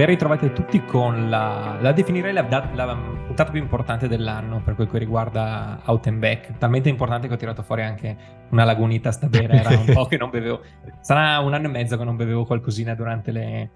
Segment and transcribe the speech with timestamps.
[0.00, 4.74] Ben ritrovati a tutti con la, la definirei la, la, puntata più importante dell'anno per
[4.74, 6.58] quel che riguarda Out and Back.
[6.58, 8.16] Talmente importante che ho tirato fuori anche
[8.50, 10.62] una lagunita stabera, era un po' che non bevevo.
[11.00, 13.70] Sarà un anno e mezzo che non bevevo qualcosina durante, le,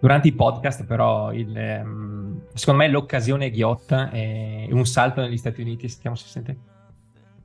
[0.00, 2.09] durante i podcast, però il, um,
[2.54, 6.56] secondo me l'occasione è ghiotta e un salto negli Stati Uniti, sentiamo se si sente.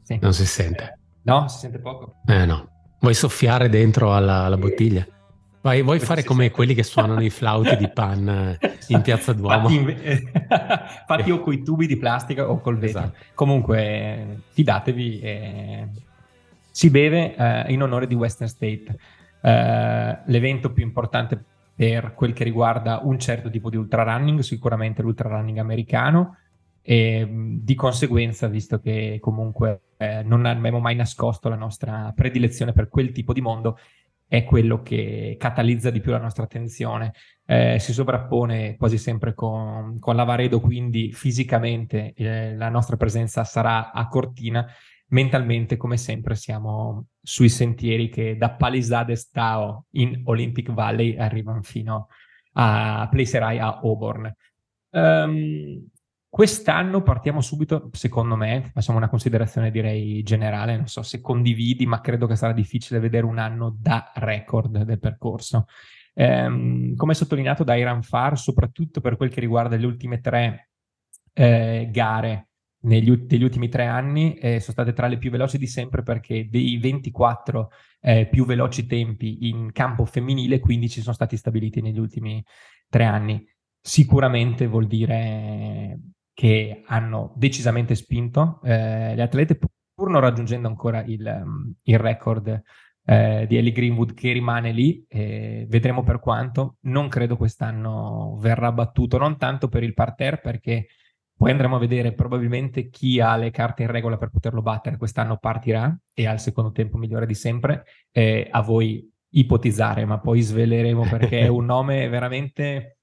[0.02, 0.20] Sì.
[0.22, 1.00] Non si sente.
[1.24, 2.16] No, si sente poco.
[2.26, 2.70] Eh no.
[3.00, 5.06] Vuoi soffiare dentro alla, alla bottiglia?
[5.66, 9.68] Vai, vuoi fare come quelli che suonano i flauti di pan eh, in piazza Duomo?
[9.68, 10.30] Fatti,
[11.08, 13.00] fatti o con i tubi di plastica o col vetro.
[13.00, 13.18] Esatto.
[13.34, 15.88] Comunque, fidatevi, eh,
[16.70, 18.96] si beve eh, in onore di Western State,
[19.42, 21.44] eh, l'evento più importante
[21.76, 26.38] per quel che riguarda un certo tipo di ultrarunning, sicuramente l'ultrarunning americano,
[26.82, 32.90] e di conseguenza, visto che comunque eh, non abbiamo mai nascosto la nostra predilezione per
[32.90, 33.78] quel tipo di mondo,
[34.28, 37.14] è quello che catalizza di più la nostra attenzione.
[37.46, 43.92] Eh, si sovrappone quasi sempre con, con l'Avaredo, quindi fisicamente eh, la nostra presenza sarà
[43.92, 44.66] a Cortina,
[45.08, 52.08] mentalmente come sempre siamo sui sentieri che da Palisades Tao in Olympic Valley arrivano fino
[52.54, 54.34] a Placerai a Auburn.
[54.92, 55.90] Um,
[56.36, 62.02] Quest'anno partiamo subito, secondo me, facciamo una considerazione direi generale, non so se condividi, ma
[62.02, 65.68] credo che sarà difficile vedere un anno da record del percorso.
[66.14, 70.72] Ehm, come sottolineato da Iran Far, soprattutto per quel che riguarda le ultime tre
[71.32, 72.50] eh, gare
[72.86, 76.48] negli, degli ultimi tre anni, eh, sono state tra le più veloci di sempre perché
[76.50, 77.70] dei 24
[78.02, 82.44] eh, più veloci tempi in campo femminile, 15 sono stati stabiliti negli ultimi
[82.90, 83.46] tre anni.
[83.82, 86.00] Sicuramente vuol dire
[86.34, 92.62] che hanno decisamente spinto eh, le atlete pur non raggiungendo ancora il, um, il record
[93.06, 98.72] eh, di Ellie Greenwood che rimane lì, eh, vedremo per quanto, non credo quest'anno verrà
[98.72, 100.88] battuto, non tanto per il parterre perché
[101.38, 105.38] poi andremo a vedere probabilmente chi ha le carte in regola per poterlo battere, quest'anno
[105.38, 107.84] partirà e ha il secondo tempo migliore di sempre,
[108.50, 112.98] a voi ipotizzare, ma poi sveleremo perché è un nome veramente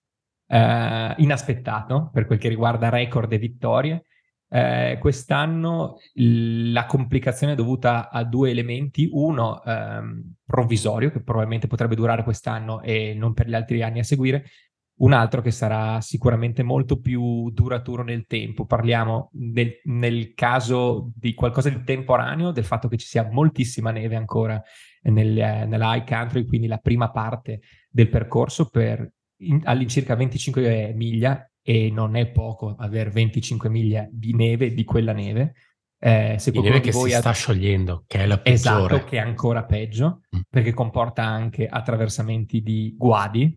[0.46, 4.04] eh, inaspettato per quel che riguarda record e vittorie.
[4.48, 11.94] Eh, quest'anno la complicazione è dovuta a due elementi, uno ehm, provvisorio che probabilmente potrebbe
[11.94, 14.44] durare quest'anno e non per gli altri anni a seguire,
[14.94, 18.66] un altro che sarà sicuramente molto più duraturo nel tempo.
[18.66, 24.16] Parliamo del, nel caso di qualcosa di temporaneo, del fatto che ci sia moltissima neve
[24.16, 24.62] ancora
[25.02, 27.60] nel, nella high country, quindi la prima parte
[27.90, 29.10] del percorso per
[29.42, 35.12] in, all'incirca 25 miglia e non è poco avere 25 miglia di neve, di quella
[35.12, 35.54] neve.
[35.98, 37.20] Eh, se di neve che si ha...
[37.20, 38.94] sta sciogliendo, che è la peggiore.
[38.96, 40.40] Esatto, che è ancora peggio, mm.
[40.50, 43.56] perché comporta anche attraversamenti di guadi.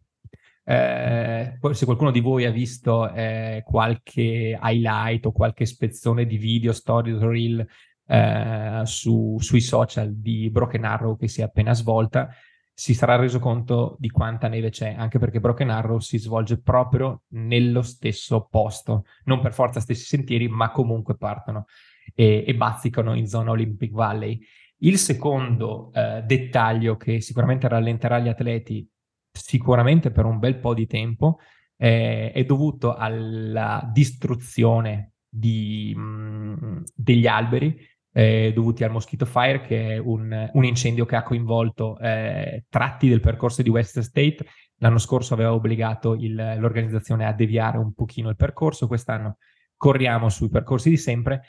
[0.67, 6.73] Eh, se qualcuno di voi ha visto eh, qualche highlight o qualche spezzone di video,
[6.73, 7.65] story, reel
[8.07, 12.29] eh, su, sui social di Broken Arrow che si è appena svolta,
[12.73, 17.21] si sarà reso conto di quanta neve c'è, anche perché Broken Arrow si svolge proprio
[17.29, 21.67] nello stesso posto, non per forza stessi sentieri, ma comunque partono
[22.13, 24.39] e, e bazzicano in zona Olympic Valley.
[24.79, 28.85] Il secondo eh, dettaglio che sicuramente rallenterà gli atleti,
[29.35, 31.39] sicuramente per un bel po' di tempo,
[31.77, 37.77] eh, è dovuto alla distruzione di, mh, mm, degli alberi
[38.17, 43.09] eh, dovuti al Mosquito Fire, che è un, un incendio che ha coinvolto eh, tratti
[43.09, 44.45] del percorso di West State.
[44.77, 49.37] L'anno scorso aveva obbligato il, l'organizzazione a deviare un pochino il percorso, quest'anno
[49.75, 51.41] corriamo sui percorsi di sempre,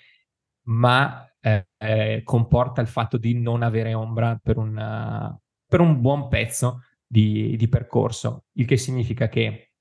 [0.65, 5.39] ma eh, eh comporta il fatto di non avere ombra per, una,
[5.69, 9.73] per un buon pezzo di, di percorso, il che significa che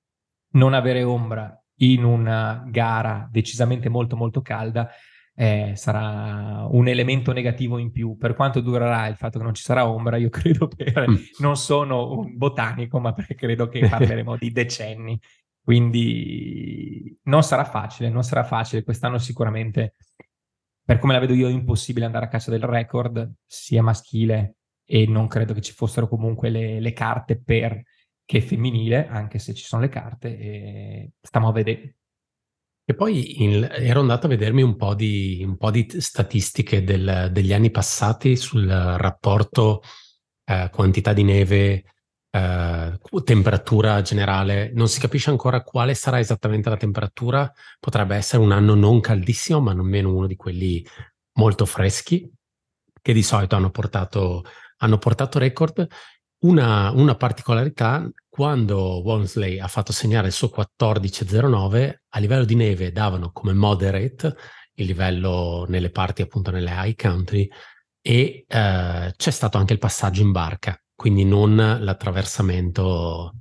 [0.51, 4.89] non avere ombra in una gara decisamente molto molto calda
[5.37, 8.15] eh, sarà un elemento negativo in più.
[8.17, 11.15] Per quanto durerà il fatto che non ci sarà ombra, io credo che mm.
[11.39, 15.19] non sono un botanico, ma perché credo che parleremo di decenni.
[15.61, 18.83] Quindi non sarà facile, non sarà facile.
[18.83, 19.95] Quest'anno sicuramente,
[20.83, 25.07] per come la vedo io, è impossibile andare a caccia del record, sia maschile e
[25.07, 27.81] non credo che ci fossero comunque le, le carte per
[28.23, 31.97] che femminile, anche se ci sono le carte, e stiamo a vedere.
[32.83, 37.29] E poi in, ero andato a vedermi un po' di, un po di statistiche del,
[37.31, 39.81] degli anni passati sul rapporto
[40.45, 41.83] eh, quantità di neve
[42.29, 48.51] eh, temperatura generale, non si capisce ancora quale sarà esattamente la temperatura, potrebbe essere un
[48.51, 50.85] anno non caldissimo, ma nemmeno uno di quelli
[51.33, 52.29] molto freschi,
[53.01, 54.43] che di solito hanno portato,
[54.85, 55.85] hanno portato record.
[56.45, 62.91] Una, una, particolarità, quando Walmsley ha fatto segnare il suo 14.09, a livello di neve
[62.91, 64.35] davano come moderate
[64.75, 67.47] il livello nelle parti appunto nelle high country
[68.01, 73.33] e eh, c'è stato anche il passaggio in barca quindi non l'attraversamento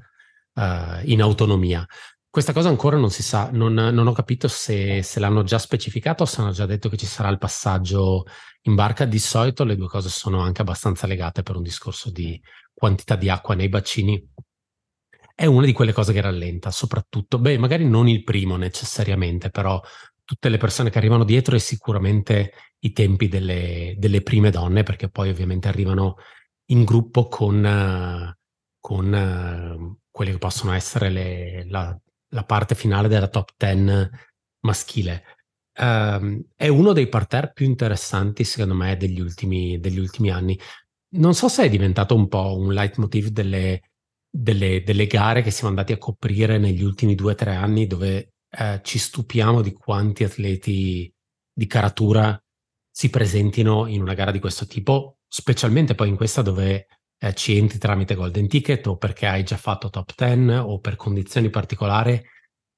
[0.55, 0.63] uh,
[1.05, 1.87] in autonomia.
[2.35, 6.25] Questa cosa ancora non si sa, non, non ho capito se, se, l'hanno già specificato
[6.25, 8.25] o se hanno già detto che ci sarà il passaggio
[8.63, 9.05] in barca.
[9.05, 12.43] Di solito le due cose sono anche abbastanza legate per un discorso di
[12.73, 14.21] quantità di acqua nei bacini.
[15.33, 19.81] È una di quelle cose che rallenta, soprattutto, beh, magari non il primo necessariamente, però
[20.25, 25.09] tutte le persone che arrivano dietro e sicuramente i tempi delle, delle prime donne, perché
[25.09, 26.17] poi ovviamente arrivano
[26.71, 28.35] in gruppo con,
[28.81, 29.13] con
[29.79, 31.97] uh, quelle che possono essere le, la,
[32.35, 34.11] la, parte finale della top 10
[34.61, 35.25] maschile.
[35.77, 40.59] Um, è uno dei parterre più interessanti, secondo me, degli ultimi, degli ultimi anni.
[41.17, 43.91] Non so se è diventato un po' un leitmotiv delle,
[44.29, 48.35] delle, delle gare che siamo andati a coprire negli ultimi due o tre anni, dove
[48.51, 51.13] eh, ci stupiamo di quanti atleti
[51.53, 52.39] di caratura
[52.91, 56.87] si presentino in una gara di questo tipo, specialmente poi in questa dove
[57.25, 60.97] eh, ci entri tramite golden ticket o perché hai già fatto top 10 o per
[60.97, 62.23] condizioni particolari,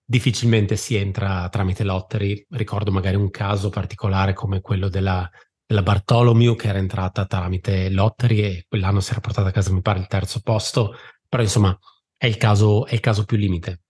[0.04, 2.46] difficilmente si entra tramite lottery.
[2.50, 5.28] Ricordo magari un caso particolare come quello della,
[5.66, 9.82] della Bartolomeo che era entrata tramite lottery e quell'anno si era portata a casa, mi
[9.82, 10.94] pare, il terzo posto,
[11.28, 11.76] però insomma
[12.16, 13.80] è il caso, è il caso più limite.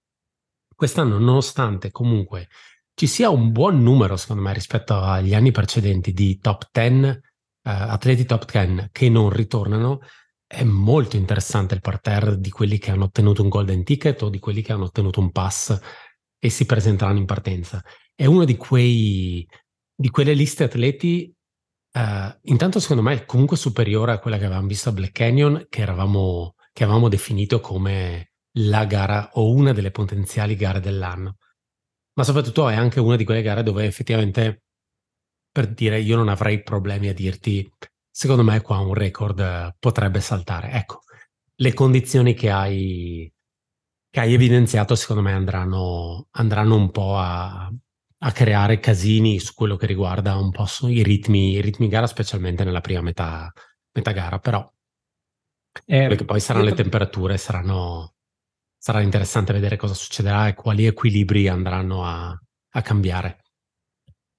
[0.74, 2.48] Quest'anno, nonostante comunque
[2.94, 7.18] ci sia un buon numero, secondo me, rispetto agli anni precedenti di top 10 uh,
[7.62, 10.00] atleti top 10 che non ritornano,
[10.46, 14.38] è molto interessante il parterre di quelli che hanno ottenuto un golden ticket o di
[14.38, 15.78] quelli che hanno ottenuto un pass
[16.38, 17.82] e si presenteranno in partenza.
[18.14, 21.34] È una di, di quelle liste atleti,
[21.92, 25.66] uh, intanto secondo me è comunque superiore a quella che avevamo visto a Black Canyon,
[25.68, 31.38] che, eravamo, che avevamo definito come la gara o una delle potenziali gare dell'anno.
[32.14, 34.62] Ma soprattutto è anche una di quelle gare dove effettivamente
[35.50, 37.70] per dire io non avrei problemi a dirti,
[38.16, 40.70] secondo me qua un record eh, potrebbe saltare.
[40.70, 41.02] Ecco,
[41.56, 43.30] le condizioni che hai,
[44.08, 47.70] che hai evidenziato secondo me andranno, andranno un po' a,
[48.18, 52.64] a, creare casini su quello che riguarda un po' i ritmi, i ritmi gara, specialmente
[52.64, 53.52] nella prima metà,
[53.92, 54.66] metà gara, però
[55.84, 58.14] eh, perché poi saranno le temperature, saranno,
[58.78, 62.34] sarà interessante vedere cosa succederà e quali equilibri andranno a,
[62.70, 63.42] a cambiare.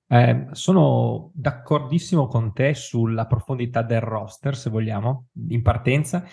[0.10, 6.26] Eh, sono d'accordissimo con te sulla profondità del roster, se vogliamo, in partenza,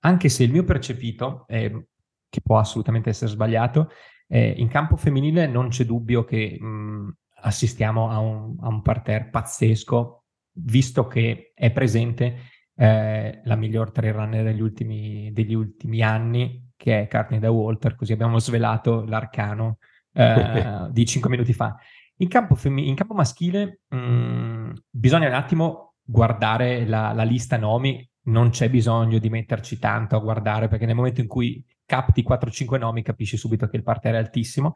[0.00, 1.86] anche se il mio percepito, eh,
[2.28, 3.90] che può assolutamente essere sbagliato,
[4.28, 9.28] eh, in campo femminile non c'è dubbio che mh, assistiamo a un, a un parterre
[9.28, 12.36] pazzesco, visto che è presente
[12.76, 17.94] eh, la miglior trail runner degli ultimi, degli ultimi anni, che è Courtney da Walter,
[17.94, 19.78] così abbiamo svelato l'arcano
[20.14, 21.76] eh, di cinque minuti fa.
[22.20, 27.56] In campo, fem- in campo maschile mh, mm, bisogna un attimo guardare la, la, lista
[27.56, 32.22] nomi, non c'è bisogno di metterci tanto a guardare perché nel momento in cui capti
[32.22, 34.74] 4-5 nomi capisci subito che il parterre è altissimo,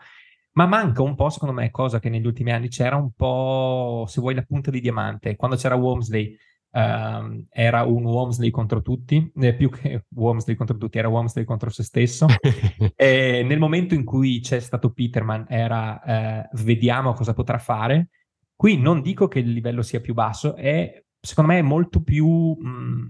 [0.52, 4.20] ma manca un po', secondo me, cosa che negli ultimi anni c'era un po', se
[4.20, 5.36] vuoi, la punta di diamante.
[5.36, 6.36] Quando c'era Wormsley
[6.74, 11.70] Uh, era un Wormsley contro tutti, eh, più che Wormsley contro tutti, era Wormsley contro
[11.70, 12.26] se stesso.
[12.96, 18.08] e nel momento in cui c'è stato Peterman era eh, vediamo cosa potrà fare.
[18.56, 22.26] Qui non dico che il livello sia più basso, è secondo me è molto più
[22.26, 23.06] mh, mm,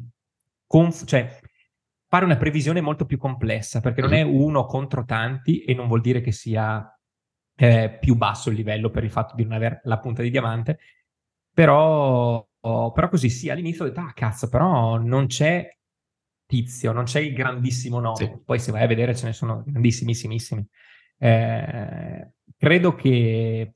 [0.67, 1.39] conf- cioè
[2.07, 4.41] fare una previsione molto più complessa, perché non è mm-hmm.
[4.41, 6.87] uno contro tanti e non vuol dire che sia
[7.57, 10.79] eh, più basso il livello per il fatto di non avere la punta di diamante,
[11.53, 15.69] però Oh, però così sì, all'inizio ho detto, ah cazzo, però non c'è
[16.47, 18.17] tizio, non c'è il grandissimo nome.
[18.17, 18.41] Sì.
[18.43, 20.67] Poi se vai a vedere ce ne sono grandissimissimi.
[21.19, 23.75] Eh, credo che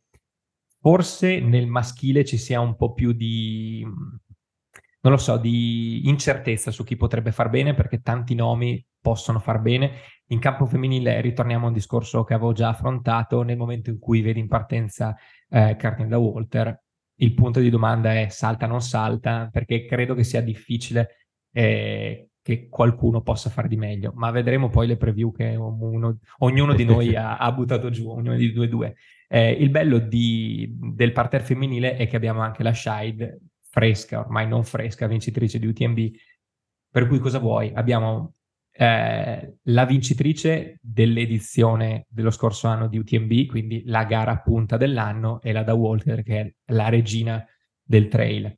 [0.80, 6.83] forse nel maschile ci sia un po' più di, non lo so, di incertezza su
[6.83, 9.97] chi potrebbe far bene, perché tanti nomi possono far bene.
[10.28, 14.23] In campo femminile ritorniamo a un discorso che avevo già affrontato nel momento in cui
[14.23, 15.14] vedi in partenza
[15.50, 16.85] eh, Cartin da Walter
[17.21, 22.29] il punto di domanda è salta o non salta, perché credo che sia difficile eh,
[22.43, 26.85] che qualcuno possa fare di meglio, ma vedremo poi le preview che uno, ognuno di
[26.85, 28.97] noi ha, ha, buttato giù, ognuno di due due.
[29.29, 34.49] Eh, il bello di, del parterre femminile è che abbiamo anche la Shide fresca, ormai
[34.49, 35.99] non fresca, vincitrice di UTMB,
[36.91, 37.71] per cui cosa vuoi?
[37.75, 38.35] Abbiamo
[38.80, 45.50] eh, la vincitrice dell'edizione dello scorso anno di UTMB, quindi la gara punta dell'anno, è
[45.50, 47.44] la da Walter, che è la regina
[47.82, 48.56] del trail.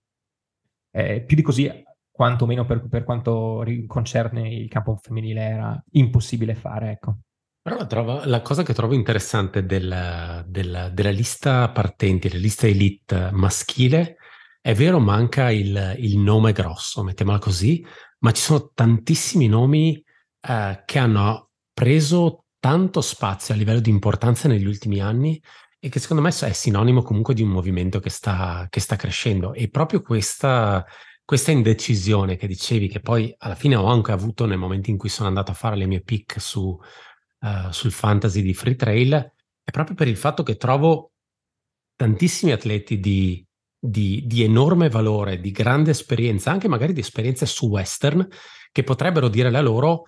[0.90, 1.72] Eh, più di così,
[2.10, 7.20] quantomeno per, per quanto concerne il campo femminile, era impossibile fare, ecco.
[7.62, 13.30] Però trovo, la cosa che trovo interessante del, del, della lista partenti, la lista elite
[13.32, 14.16] maschile,
[14.60, 17.82] è vero, manca il, il nome grosso, mettiamola così,
[18.18, 20.04] ma ci sono tantissimi nomi
[20.40, 25.40] eh, che hanno preso tanto spazio a livello di importanza negli ultimi anni
[25.78, 29.54] e che secondo me è sinonimo comunque di un movimento che sta, che sta crescendo.
[29.54, 30.84] E proprio questa,
[31.24, 35.08] questa indecisione che dicevi, che poi alla fine ho anche avuto nel momento in cui
[35.08, 39.12] sono andato a fare le mie pick su, uh, sul fantasy di Free Trail,
[39.62, 41.12] è proprio per il fatto che trovo
[41.96, 43.42] tantissimi atleti di,
[43.78, 48.26] di, di enorme valore, di grande esperienza, anche magari di esperienze su western,
[48.70, 50.04] che potrebbero dire la loro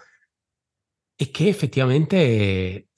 [1.22, 2.88] e che effettivamente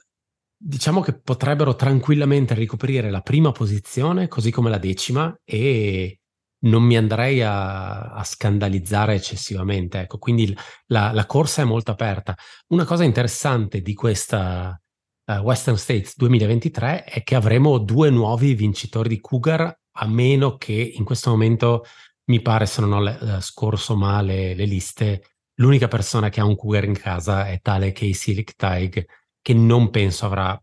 [0.56, 6.20] diciamo che potrebbero tranquillamente ricoprire la prima posizione così come la decima e
[6.60, 10.00] non mi andrei a, a scandalizzare eccessivamente.
[10.00, 12.34] Ecco, quindi la, la, corsa è molto aperta.
[12.68, 14.80] Una cosa interessante di questa
[15.26, 20.72] uh, Western States 2023 è che avremo due nuovi vincitori di Cougar, a meno che
[20.72, 21.84] in questo momento
[22.30, 26.44] mi pare, se non ho le, uh, scorso male le liste, L'unica persona che ha
[26.44, 29.04] un cougar in casa è tale Casey Lichtaig,
[29.40, 30.60] che non penso avrà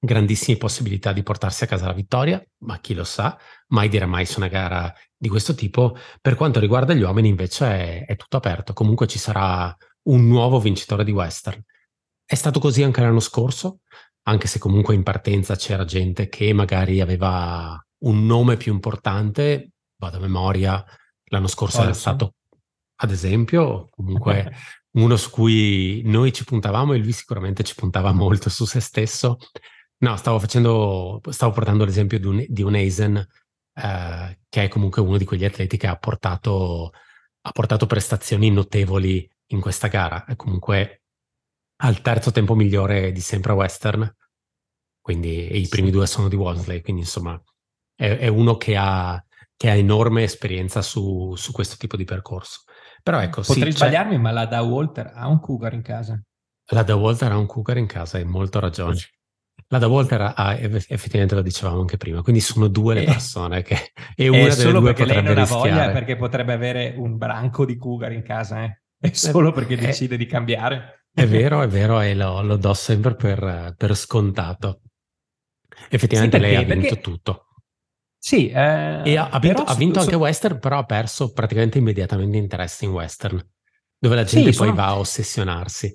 [0.00, 3.36] grandissime possibilità di portarsi a casa la vittoria, ma chi lo sa,
[3.68, 5.96] mai dire mai su una gara di questo tipo.
[6.20, 10.60] Per quanto riguarda gli uomini invece è, è tutto aperto, comunque ci sarà un nuovo
[10.60, 11.62] vincitore di Western.
[12.24, 13.80] È stato così anche l'anno scorso,
[14.22, 20.18] anche se comunque in partenza c'era gente che magari aveva un nome più importante, vado
[20.18, 20.84] a memoria,
[21.30, 21.90] l'anno scorso Olsen.
[21.90, 22.34] era stato
[23.00, 24.52] ad esempio, comunque
[24.98, 29.38] uno su cui noi ci puntavamo e lui sicuramente ci puntava molto su se stesso.
[29.98, 35.02] No, stavo facendo, stavo portando l'esempio di un, di un Eisen, eh, che è comunque
[35.02, 36.92] uno di quegli atleti che ha portato,
[37.42, 40.24] ha portato prestazioni notevoli in questa gara.
[40.24, 41.02] È comunque
[41.80, 44.16] al terzo tempo migliore di sempre a Western,
[45.00, 47.40] quindi i primi due sono di Wolseley, quindi insomma
[47.94, 49.22] è, è uno che ha,
[49.56, 52.62] che ha, enorme esperienza su, su questo tipo di percorso.
[53.08, 54.20] Però ecco, Potrei sì, sbagliarmi, cioè...
[54.20, 56.20] ma la da Walter ha un cougar in casa.
[56.72, 58.98] La da Walter ha un cougar in casa, hai molto ragione.
[59.68, 63.92] La da Walter ha, effettivamente lo dicevamo anche prima, quindi sono due le persone che...
[64.14, 67.64] E una è delle solo perché lei non ha voglia, perché potrebbe avere un branco
[67.64, 68.82] di cougar in casa, eh?
[69.00, 71.06] È solo perché decide di cambiare.
[71.10, 74.82] È vero, è vero, e lo, lo do sempre per, per scontato.
[75.88, 77.46] Effettivamente sì, lei ha vinto tutto.
[78.18, 80.18] Sì, eh, e ha, ha vinto, ha vinto anche so...
[80.18, 83.40] Western, però ha perso praticamente immediatamente interesse in Western,
[83.98, 84.74] dove la gente sì, poi sono...
[84.74, 85.94] va a ossessionarsi.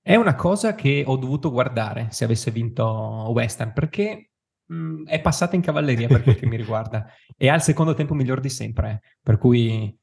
[0.00, 2.84] È una cosa che ho dovuto guardare se avesse vinto
[3.32, 4.30] Western, perché
[4.66, 7.06] mh, mm, è passata in cavalleria per quel che mi riguarda
[7.36, 9.96] e ha il secondo tempo miglior di sempre, per cui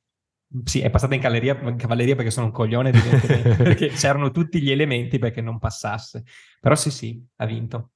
[0.64, 4.72] sì, è passata in, in cavalleria perché sono un coglione, evidentemente, perché c'erano tutti gli
[4.72, 6.24] elementi perché non passasse.
[6.60, 7.92] Però sì, sì, ha vinto.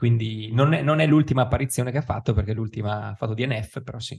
[0.00, 3.82] Quindi non è, non è l'ultima apparizione che ha fatto, perché l'ultima ha fatto DNF,
[3.82, 4.18] però sì.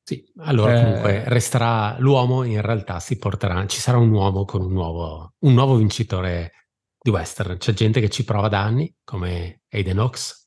[0.00, 4.62] Sì, allora comunque eh, resterà l'uomo, in realtà si porterà, ci sarà un uomo con
[4.62, 7.56] un nuovo, un nuovo vincitore di western.
[7.56, 10.46] C'è gente che ci prova da anni, come Aiden Ox.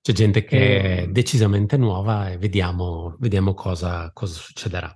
[0.00, 0.80] C'è gente che e...
[0.80, 4.90] è ehm decisamente nuova e vediamo, vediamo cosa, cosa succederà.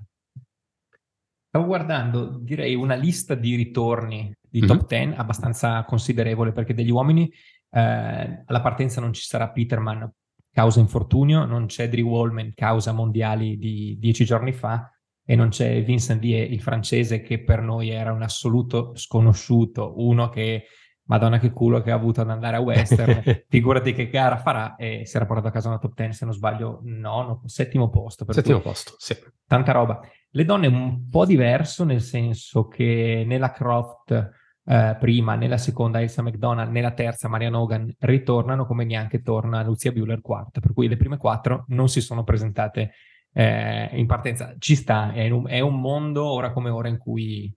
[1.49, 7.31] Stavo guardando, direi, una lista di ritorni di top 10 abbastanza considerevole perché degli uomini
[7.71, 10.11] eh, alla partenza non ci sarà Peterman
[10.53, 14.91] causa infortunio, non c'è Drew Wallman causa mondiali di dieci giorni fa
[15.25, 20.29] e non c'è Vincent Vie, il francese, che per noi era un assoluto sconosciuto, uno
[20.29, 20.65] che,
[21.05, 25.07] madonna che culo che ha avuto ad andare a Western, figurati che gara farà e
[25.07, 28.27] si era portato a casa una top 10, se non sbaglio, nono, settimo posto.
[28.33, 29.17] settimo posto, sì.
[29.47, 30.01] Tanta roba.
[30.31, 34.39] Le donne un po' diverso, nel senso che nella Croft
[34.71, 39.91] eh, prima, nella seconda Elsa McDonald, nella terza Marian Hogan ritornano come neanche torna Lucia
[39.91, 42.93] Bueller quarta, per cui le prime quattro non si sono presentate
[43.33, 44.55] eh, in partenza.
[44.59, 47.53] Ci sta, è un, è un, mondo ora come ora in cui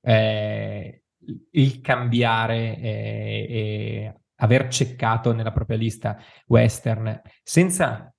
[0.00, 1.02] eh,
[1.50, 8.13] il cambiare e aver ceccato nella propria lista western senza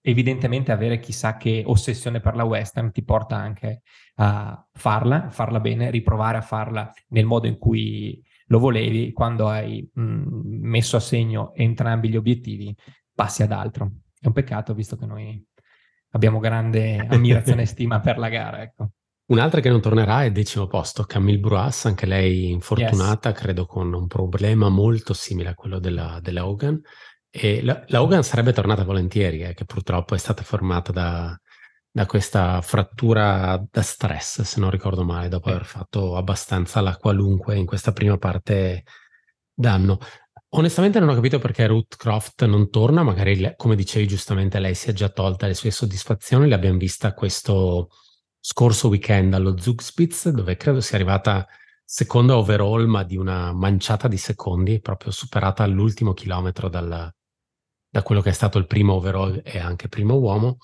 [0.00, 3.82] evidentemente avere chissà che ossessione per la western ti porta anche
[4.16, 9.88] a farla, farla bene, riprovare a farla nel modo in cui lo volevi, quando hai
[9.92, 10.28] mh, mm,
[10.62, 12.74] messo a segno entrambi gli obiettivi,
[13.14, 13.90] passi ad altro.
[14.18, 15.44] È un peccato visto che noi
[16.10, 18.90] abbiamo grande ammirazione e stima per la gara, ecco.
[19.28, 23.38] Un'altra che non tornerà è decimo posto, Camille Bruas, anche lei infortunata, yes.
[23.38, 26.80] credo con un problema molto simile a quello della, della Hogan.
[27.30, 31.38] E la, la, Hogan sarebbe tornata volentieri, eh, che purtroppo è stata formata da,
[31.90, 37.56] da, questa frattura da stress, se non ricordo male, dopo aver fatto abbastanza la qualunque
[37.56, 38.84] in questa prima parte
[39.52, 39.98] d'anno.
[40.50, 44.88] Onestamente non ho capito perché Ruth Croft non torna, magari come dicevi giustamente lei si
[44.88, 47.90] è già tolta le sue soddisfazioni, l'abbiamo vista questo
[48.40, 51.46] scorso weekend allo Zugspitz, dove credo sia arrivata
[51.84, 57.12] seconda overall, ma di una manciata di secondi, proprio superata all'ultimo chilometro dal,
[57.88, 60.58] da quello che è stato il primo overall e anche primo uomo.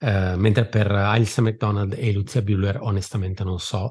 [0.00, 3.90] Eh, mentre per Ailsa McDonald e Lucia Buller onestamente non so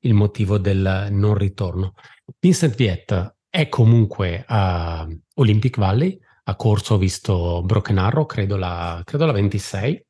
[0.00, 1.94] il motivo del non ritorno.
[2.38, 9.00] Vincent Viet è comunque a Olympic Valley, ha corso, ho visto Broken Arrow, credo la,
[9.04, 10.06] credo la 26,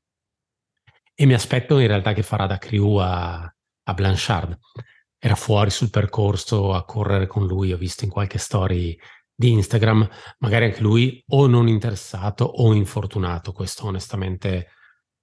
[1.15, 4.59] e mi aspetto in realtà che farà da crew a, a Blanchard.
[5.19, 8.99] Era fuori sul percorso a correre con lui, ho visto in qualche story
[9.35, 14.69] di Instagram, magari anche lui o non interessato o infortunato, questo onestamente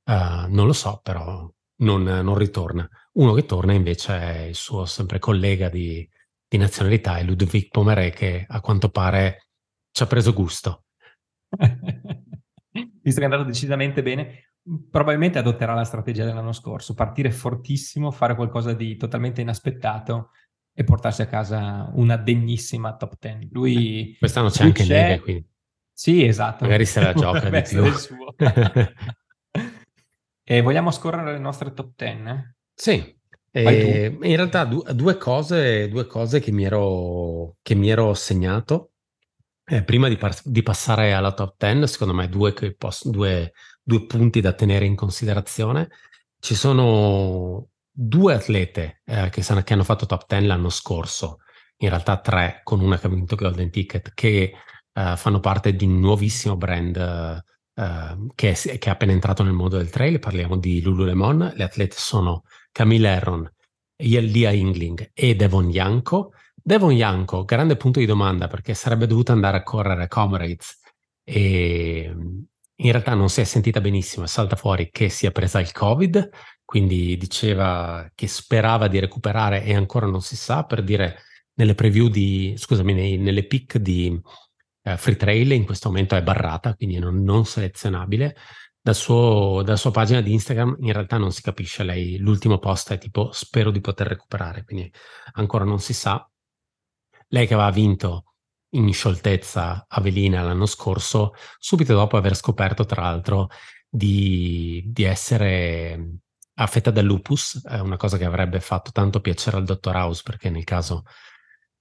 [0.05, 2.87] uh, non lo so, però non, non, ritorna.
[3.13, 6.07] Uno che torna invece è il suo sempre collega di,
[6.47, 9.47] di nazionalità, è Ludovic Pomeré, che a quanto pare
[9.91, 10.85] ci ha preso gusto.
[13.01, 14.51] Visto che è andato decisamente bene,
[14.89, 20.31] probabilmente adotterà la strategia dell'anno scorso, partire fortissimo, fare qualcosa di totalmente inaspettato
[20.81, 23.50] e portarsi a casa una degnissima top 10.
[23.51, 25.01] Lui quest'anno c'è anche c'è...
[25.01, 25.50] Neve, quindi.
[25.93, 26.63] Sì, esatto.
[26.63, 27.83] Magari se la gioca di più.
[30.43, 32.55] e vogliamo scorrere le nostre top 10?
[32.73, 33.19] Sì.
[33.53, 38.91] Eh, in realtà due, due, cose, due cose che mi ero, che mi ero segnato.
[39.63, 44.05] Eh, prima di, par- di, passare alla top 10, secondo me due, posso, due due
[44.05, 45.89] punti da tenere in considerazione.
[46.39, 51.39] Ci sono due atlete eh, che, sono, che, hanno fatto top 10 l'anno scorso,
[51.77, 54.53] in realtà tre, con una che ha vinto Golden Ticket, che
[54.94, 59.53] eh, fanno parte di un nuovissimo brand eh, che, è, che, è, appena entrato nel
[59.53, 60.20] mondo del trail.
[60.20, 61.53] Parliamo di Lululemon.
[61.55, 63.51] Le atlete sono Camille Herron,
[63.98, 66.33] Yelia Ingling e Devon Yanko.
[66.53, 70.79] Devon Yanko, grande punto di domanda perché sarebbe dovuto andare a correre Comrades
[71.24, 72.13] e
[72.83, 75.72] in realtà non si è sentita benissimo e salta fuori che si è presa il
[75.72, 76.29] Covid,
[76.72, 81.24] quindi diceva che sperava di recuperare e ancora non si sa, per dire
[81.55, 84.18] nelle preview di, scusami, nei, nelle pick di
[84.84, 88.38] uh, Free Trail in questo momento è barrata, quindi non, non selezionabile.
[88.79, 92.94] Dal suo, dalla sua pagina di Instagram in realtà non si capisce, lei l'ultimo post
[92.94, 94.90] è tipo spero di poter recuperare, quindi
[95.34, 96.25] ancora non si sa.
[97.27, 98.36] Lei che aveva vinto
[98.75, 103.50] in scioltezza a Velina l'anno scorso, subito dopo aver scoperto, tra l'altro,
[103.90, 106.22] di, di essere
[106.55, 110.50] affetta da lupus, è una cosa che avrebbe fatto tanto piacere al dottor House, perché
[110.50, 111.03] nel caso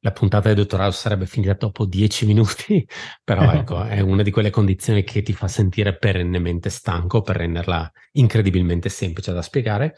[0.03, 2.87] la puntata del dottor House sarebbe finita dopo dieci minuti,
[3.23, 7.91] però ecco, è una di quelle condizioni che ti fa sentire perennemente stanco per renderla
[8.13, 9.97] incredibilmente semplice da spiegare.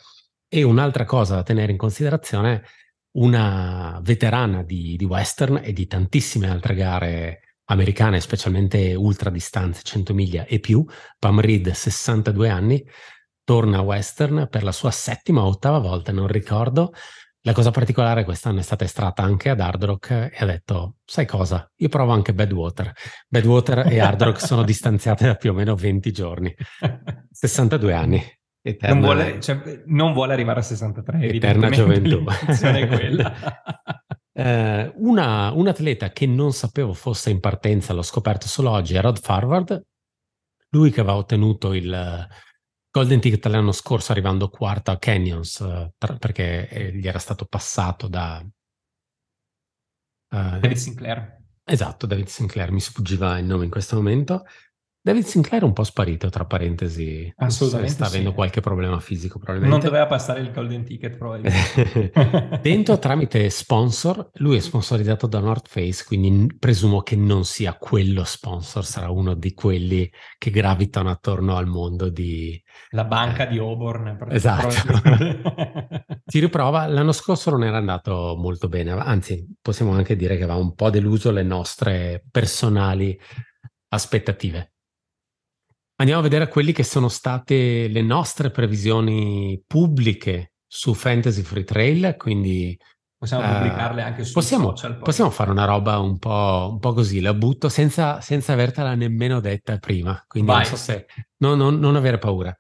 [0.49, 2.65] E un'altra cosa da tenere in considerazione
[3.13, 10.13] una veterana di, di, western e di tantissime altre gare americane, specialmente ultra distanze, 100
[10.13, 10.85] miglia e più,
[11.19, 12.85] Pam Reed, 62 anni,
[13.45, 16.93] torna a western per la sua settima o ottava volta, non ricordo.
[17.45, 21.27] La cosa particolare quest'anno è stata estratta anche ad Hard Rock e ha detto, sai
[21.27, 22.93] cosa, io provo anche Badwater.
[23.27, 26.55] Badwater e Hard Rock sono distanziate da più o meno 20 giorni,
[27.31, 28.23] 62 anni.
[28.65, 31.19] Eterna, non, vuole, cioè, non, vuole, arrivare a 63.
[31.21, 32.23] Eterna gioventù.
[32.25, 33.35] è quella.
[34.33, 39.01] eh, una, un atleta che non sapevo fosse in partenza, l'ho scoperto solo oggi, è
[39.01, 39.83] Rod Farward.
[40.71, 42.29] Lui che aveva ottenuto il
[42.93, 47.47] Golden Ticket l'anno scorso arrivando quarto a Canyons, eh, tra, perché eh, gli era stato
[47.47, 48.45] passato da...
[50.29, 51.41] Uh, David Sinclair.
[51.65, 54.45] Esatto, David Sinclair, mi sfuggiva il nome in questo momento.
[55.05, 57.31] David Sinclair è un po' sparito, tra parentesi.
[57.39, 57.93] Assolutamente.
[57.93, 59.77] Sta avendo qualche problema fisico, probabilmente.
[59.77, 62.13] Non doveva passare il golden ticket, probabilmente.
[62.63, 68.23] Dentro tramite sponsor, lui è sponsorizzato da North Face, quindi presumo che non sia quello
[68.23, 72.63] sponsor, sarà uno di quelli che gravitano attorno al mondo di...
[72.91, 74.19] La banca eh, di Auburn.
[74.31, 74.71] Esatto.
[76.25, 80.61] Si riprova, l'anno scorso non era andato molto bene, anzi possiamo anche dire che aveva
[80.61, 83.19] un po' deluso le nostre personali
[83.89, 84.72] aspettative.
[86.03, 92.17] Andiamo a vedere quelli che sono state le nostre previsioni pubbliche su Fantasy Free Trail,
[92.19, 92.77] quindi
[93.17, 94.95] Possiamo uh, pubblicarle anche su possiamo, social.
[94.95, 95.05] Poi.
[95.05, 99.39] Possiamo fare una roba un po', un po così, la butto senza, senza, avertela nemmeno
[99.39, 100.63] detta prima, quindi Vai.
[100.63, 101.07] non so se...
[101.37, 102.53] No, no, non avere paura.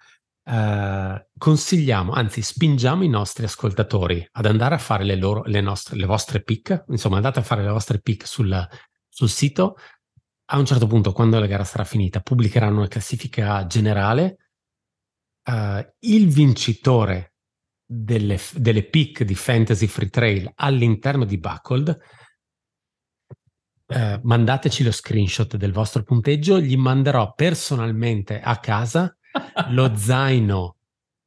[0.45, 5.97] Uh, consigliamo, anzi spingiamo i nostri ascoltatori ad andare a fare le, loro, le, nostre,
[5.97, 8.69] le vostre pick, insomma andate a fare le vostre pick sul,
[9.09, 9.75] sul sito,
[10.53, 14.37] a un certo punto quando la gara sarà finita pubblicheranno una classifica generale,
[15.45, 17.35] uh, il vincitore
[17.87, 21.99] delle, delle pick di Fantasy Free Trail all'interno di Buckled
[23.87, 29.17] uh, mandateci lo screenshot del vostro punteggio, gli manderò personalmente a casa
[29.71, 30.77] lo zaino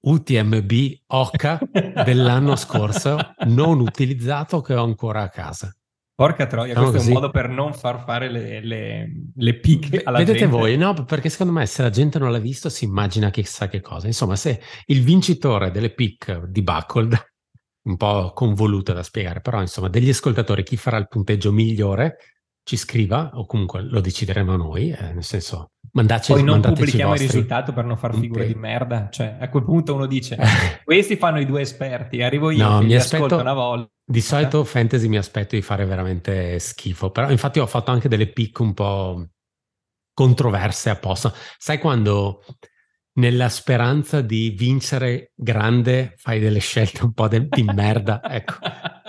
[0.01, 0.71] UTMB
[1.07, 1.59] Oca
[2.05, 5.75] dell'anno scorso non utilizzato che ho ancora a casa.
[6.15, 7.11] Porca troia, diciamo questo così.
[7.11, 10.55] è un modo per non far fare le, le, le picche alla Vedete gente.
[10.55, 10.93] voi, no?
[10.93, 14.07] Perché secondo me se la gente non l'ha visto si immagina chissà che cosa.
[14.07, 17.13] Insomma, se il vincitore delle pick di Buckled,
[17.85, 22.15] un po' convoluto da spiegare, però insomma, degli ascoltatori, chi farà il punteggio migliore,
[22.63, 27.19] ci scriva, o comunque lo decideremo noi, eh, nel senso Mandaci, Poi non pubblichiamo il
[27.19, 29.07] risultato per non far figure di merda.
[29.09, 30.37] Cioè, a quel punto uno dice:
[30.83, 33.89] Questi fanno i due esperti, arrivo io no, mi aspetto, una volta.
[34.03, 37.11] Di solito fantasy mi aspetto di fare veramente schifo.
[37.11, 39.25] Però, infatti, ho fatto anche delle pick un po'
[40.13, 41.31] controverse apposta.
[41.57, 42.43] Sai quando
[43.13, 48.21] nella speranza di vincere grande fai delle scelte un po' de- di merda?
[48.21, 48.55] Ecco,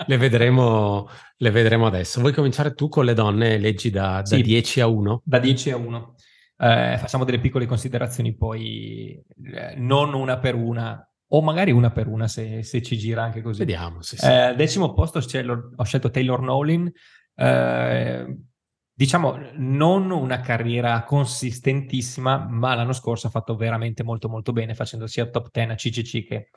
[0.05, 2.21] le vedremo, le vedremo adesso.
[2.21, 3.57] Vuoi cominciare tu con le donne?
[3.57, 5.21] Leggi da, da sì, 10 a 1?
[5.25, 6.15] Da 10 a 1.
[6.59, 12.07] Eh, facciamo delle piccole considerazioni poi, eh, non una per una, o magari una per
[12.07, 13.59] una se, se ci gira anche così.
[13.59, 14.01] Vediamo.
[14.01, 14.25] Sì, sì.
[14.25, 16.91] Eh, decimo posto ho scelto Taylor Nolin.
[17.35, 18.37] Eh,
[18.97, 25.05] diciamo, non una carriera consistentissima, ma l'anno scorso ha fatto veramente molto molto bene, facendo
[25.05, 26.49] sia top 10 a CCC che,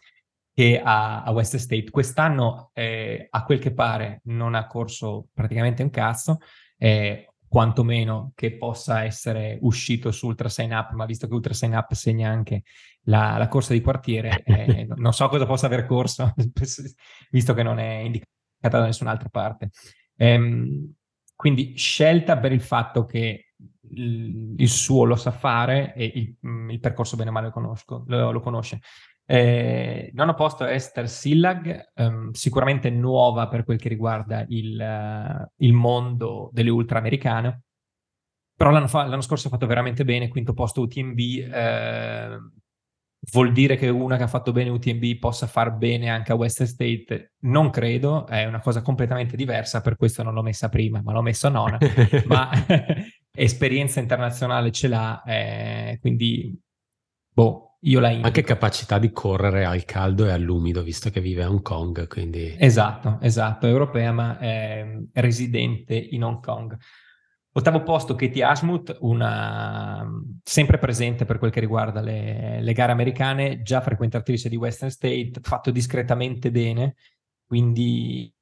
[0.55, 1.91] che a, a, West State.
[1.91, 6.39] Quest'anno, eh, a quel che pare, non ha corso praticamente un cazzo.
[6.79, 11.73] Eh, quantomeno che possa essere uscito su Ultra Sign Up, ma visto che Ultra Sign
[11.75, 12.63] Up segna anche
[13.07, 16.33] la, la corsa di quartiere, eh, non so cosa possa aver corso,
[17.33, 19.71] visto che non è indicata da nessun'altra parte.
[20.15, 20.95] Ehm,
[21.35, 23.47] quindi scelta per il fatto che
[23.95, 26.37] il, il, suo lo sa fare e il,
[26.71, 28.79] il percorso bene o male lo, conosco, lo, lo conosce.
[29.33, 35.73] Eh, nono posto Esther Sillag, um, sicuramente nuova per quel che riguarda il, uh, il
[35.73, 37.63] mondo delle ultra americane,
[38.57, 42.39] però l'anno, fa, l'anno, scorso ha fatto veramente bene, quinto posto UTMB, eh,
[43.31, 46.69] vuol dire che una che ha fatto bene UTMB possa far bene anche a Western
[46.69, 47.35] State?
[47.43, 51.23] Non credo, è una cosa completamente diversa, per questo non l'ho messa prima, ma l'ho
[51.23, 51.79] messa nona,
[52.27, 52.51] ma
[53.33, 56.61] esperienza internazionale ce l'ha, eh, quindi
[57.33, 58.27] boh, io la indico.
[58.27, 62.55] Anche capacità di correre al caldo e all'umido, visto che vive a Hong Kong, quindi...
[62.59, 66.77] Esatto, esatto, europea ma è residente in Hong Kong.
[67.53, 70.09] Ottavo posto Katie Ashmouth, una
[70.45, 75.33] sempre presente per quel che riguarda le, le, gare americane, già frequentatrice di Western State,
[75.43, 76.95] fatto discretamente bene,
[77.45, 78.33] quindi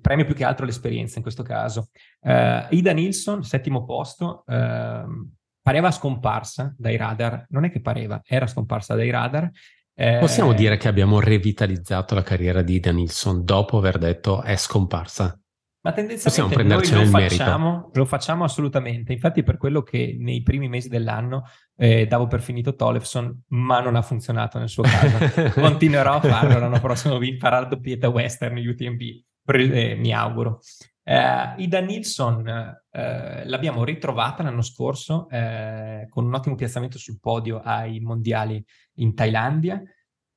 [0.00, 1.88] premio più che altro l'esperienza in questo caso.
[2.20, 5.28] Uh, Ida Nilsson, settimo posto, uh,
[5.66, 9.50] pareva scomparsa dai radar, non è che pareva, era scomparsa dai radar.
[9.96, 10.18] Eh...
[10.20, 15.36] Possiamo dire che abbiamo revitalizzato la carriera di Danielson dopo aver detto è scomparsa?
[15.80, 19.12] Ma tendenzialmente noi lo facciamo, lo facciamo, assolutamente.
[19.12, 21.42] Infatti, per quello che nei primi mesi dell'anno
[21.76, 25.50] eh, davo per finito Tolefson, ma non ha funzionato nel suo caso.
[25.60, 29.00] Continuerò a farlo l'anno prossimo, vi farà la doppietta western UTMB,
[29.46, 30.60] eh, mi auguro.
[31.08, 32.48] Eh, Ida Nilsson
[32.90, 38.62] eh, l'abbiamo ritrovata l'anno scorso eh, con un ottimo piazzamento sul podio ai mondiali
[38.94, 39.80] in Thailandia.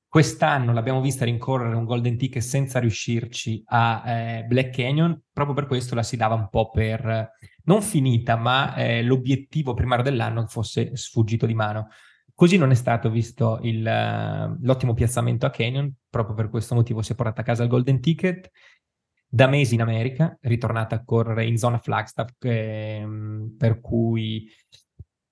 [0.08, 5.65] Quest'anno l'abbiamo vista rincorrere un Golden Ticket senza riuscirci a eh, Black Canyon, proprio per
[5.65, 7.32] questo la si dava un po' per
[7.63, 11.88] non finita, ma eh, l'obiettivo primario dell'anno fosse sfuggito di mano.
[12.36, 13.82] Così non è stato visto il,
[14.62, 17.99] l'ottimo piazzamento a Canyon, proprio per questo motivo si è portata a casa il Golden
[17.99, 18.51] Ticket
[19.32, 23.08] da mesi in America, ritornata a correre in zona Flagstaff, eh,
[23.56, 24.50] per cui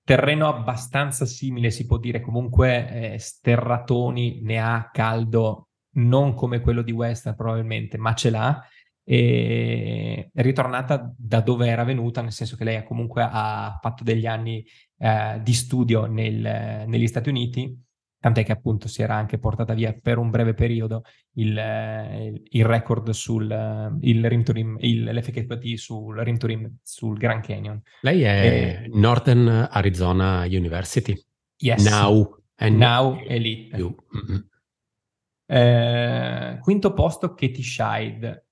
[0.04, 6.82] terreno abbastanza simile, si può dire comunque eh, sterratoni, ne ha caldo, non come quello
[6.82, 8.62] di Western probabilmente, ma ce l'ha.
[9.04, 14.26] E è ritornata da dove era venuta, nel senso che lei comunque ha fatto degli
[14.26, 14.64] anni
[14.98, 17.86] eh, di studio nel, negli Stati Uniti
[18.20, 21.02] tant'è che appunto si era anche portata via per un breve periodo
[21.34, 26.78] il, il, il record sul il rim to rim, il, l'FKT sul rim to rim
[26.82, 27.80] sul Grand Canyon.
[28.00, 31.20] Lei è e, Northern Arizona University.
[31.58, 31.88] Yes.
[31.88, 32.36] Now.
[32.60, 33.76] Now Elite.
[33.76, 34.38] Mm-hmm.
[35.46, 38.46] Eh, quinto posto Katie Scheid.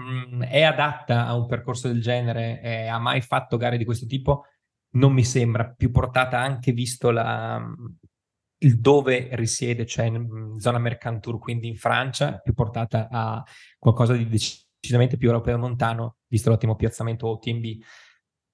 [0.00, 2.60] Mm, è adatta a un percorso del genere?
[2.62, 4.44] Eh, ha mai fatto gare di questo tipo?
[4.92, 7.62] Non mi sembra, più portata anche visto la,
[8.60, 13.42] dove risiede, cioè in zona Mercantour, quindi in Francia, più portata a
[13.78, 17.64] qualcosa di decisamente più europeo montano, visto l'ottimo piazzamento OTMB.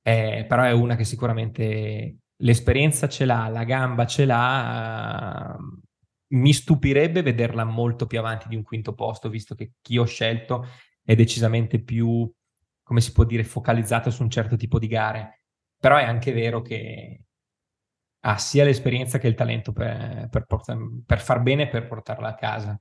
[0.02, 5.56] Eh, però è una che sicuramente l'esperienza ce l'ha, la gamba ce l'ha.
[5.58, 5.84] Uh,
[6.28, 10.66] mi stupirebbe vederla molto più avanti di un quinto posto, visto che chi ho scelto
[11.02, 12.30] è decisamente più,
[12.82, 15.42] come si può dire, focalizzato su un certo tipo di gare.
[15.78, 17.25] Però è anche vero che
[18.28, 22.28] ha sia l'esperienza che il talento per, per, portar, per far bene e per portarla
[22.28, 22.76] a casa.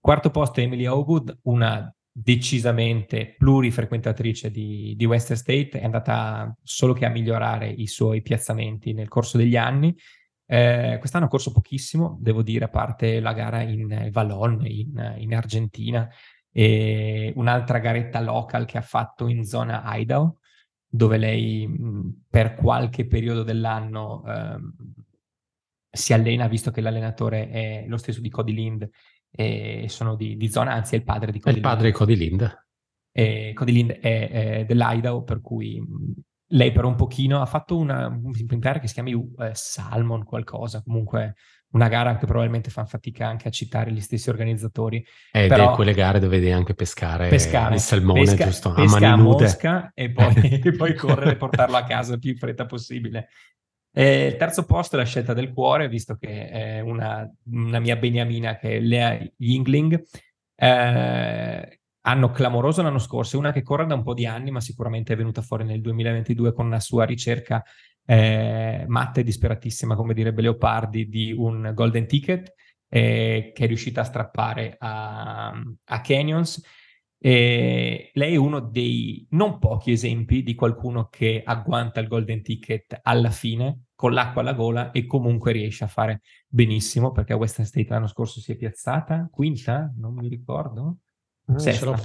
[0.00, 7.06] Quarto posto Emily Howgood, una decisamente plurifrequentatrice di, di Western State, è andata solo che
[7.06, 9.96] a migliorare i suoi piazzamenti nel corso degli anni.
[10.44, 15.32] Eh, quest'anno ha corso pochissimo, devo dire, a parte la gara in Vallon, in, in
[15.32, 16.08] Argentina,
[16.50, 20.38] e un'altra garetta local che ha fatto in zona Idaho,
[20.94, 21.66] dove lei
[22.28, 24.74] per qualche periodo dell'anno ehm,
[25.90, 28.90] si allena, visto che l'allenatore è lo stesso di Cody Lind
[29.30, 31.64] e sono di, di zona, anzi è il padre di Cody Lind.
[31.64, 32.64] È il padre di Cody Lind.
[33.10, 35.82] E Cody Lind è, è dell'Idaho, per cui
[36.48, 40.82] lei per un pochino ha fatto una, mi pare che si chiami uh, Salmon qualcosa,
[40.82, 41.36] comunque
[41.72, 45.04] una gara che probabilmente fanno fatica anche a citare gli stessi organizzatori.
[45.30, 48.74] Ed però, è quelle gare dove devi anche pescare, pescare il salmone, pesca, giusto?
[48.74, 49.44] A mani nude.
[49.44, 53.28] Mosca e poi, e poi correre e portarlo a casa il più in fretta possibile.
[53.94, 57.96] E il terzo posto è la scelta del cuore, visto che è una, una mia
[57.96, 60.02] beniamina che è Lea Yingling.
[60.54, 65.12] Eh, hanno clamoroso l'anno scorso, una che corre da un po' di anni, ma sicuramente
[65.12, 67.62] è venuta fuori nel 2022 con una sua ricerca
[68.04, 72.54] eh, matta e disperatissima, come direbbe Leopardi, di un golden ticket
[72.88, 75.52] eh, che è riuscita a strappare a,
[75.84, 76.62] a Canyons.
[77.24, 82.98] E lei è uno dei non pochi esempi di qualcuno che agguanta il golden ticket
[83.00, 87.64] alla fine con l'acqua alla gola e comunque riesce a fare benissimo perché a Western
[87.64, 90.98] State l'anno scorso si è piazzata quinta, non mi ricordo.
[91.46, 91.96] Ah, sesta.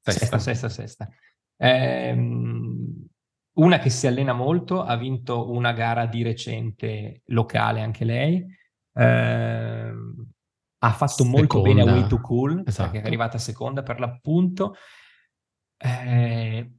[0.00, 0.68] Sesta, sesta, sesta.
[0.70, 1.08] sesta.
[1.58, 2.87] Ehm,
[3.58, 8.44] una che si allena molto, ha vinto una gara di recente locale anche lei,
[8.94, 9.92] eh,
[10.80, 11.38] ha fatto seconda.
[11.38, 12.90] molto bene a Way to Cool, esatto.
[12.90, 14.74] perché è arrivata seconda per l'appunto.
[15.76, 16.72] Eh,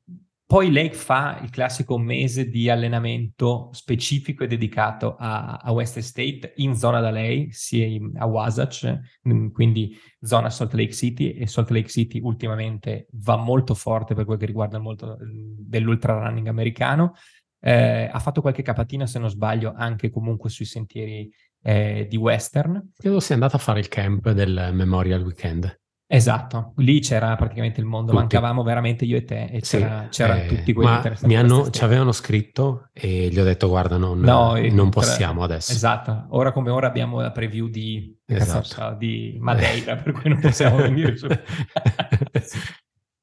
[0.50, 6.54] poi lei fa il classico mese di allenamento specifico e dedicato a, a West State
[6.56, 7.86] in zona da lei, sia
[8.16, 13.76] a Wasatch, mm, quindi zona Salt Lake City e Salt Lake City ultimamente va molto
[13.76, 17.14] forte per quel che riguarda molto mm, dell'ultra running americano.
[17.60, 21.32] Eh, ha fatto qualche capatina, se non sbaglio, anche comunque sui sentieri
[21.62, 22.94] eh, di Western.
[22.98, 25.80] Credo sia andata a fare il camp del Memorial Weekend.
[26.12, 28.24] Esatto, lì c'era praticamente il mondo, tutti.
[28.24, 31.84] mancavamo veramente io e te e c'era, sì, c'erano eh, tutti quelli mi hanno, ci
[31.84, 35.72] avevano scritto e gli ho detto guarda non, no, non possiamo adesso.
[35.72, 38.96] Esatto, ora come ora abbiamo la preview di, esatto.
[38.98, 41.28] di Madeira per cui non possiamo venire su.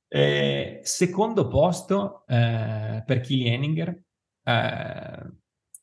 [0.06, 4.00] eh, secondo posto eh, per Kili Henninger,
[4.44, 5.32] eh,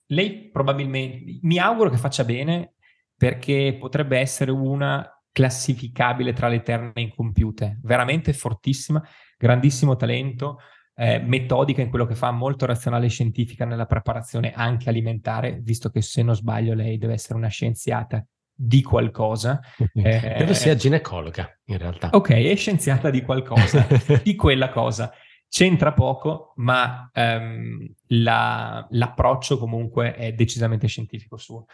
[0.06, 2.76] lei probabilmente, mi auguro che faccia bene
[3.18, 9.04] perché potrebbe essere una classificabile tra le eterne incompiute, veramente fortissima,
[9.38, 10.60] grandissimo talento,
[10.96, 15.90] eh, metodica in quello che fa, molto razionale e scientifica nella preparazione anche alimentare, visto
[15.90, 18.24] che se non sbaglio lei deve essere una scienziata
[18.56, 19.60] di qualcosa.
[19.94, 22.10] Eh, Credo sia ginecologa in realtà.
[22.12, 23.88] Ok, è scienziata di qualcosa,
[24.24, 25.12] di quella cosa.
[25.50, 31.66] C'entra poco, ma um, la, l'approccio comunque è decisamente scientifico suo.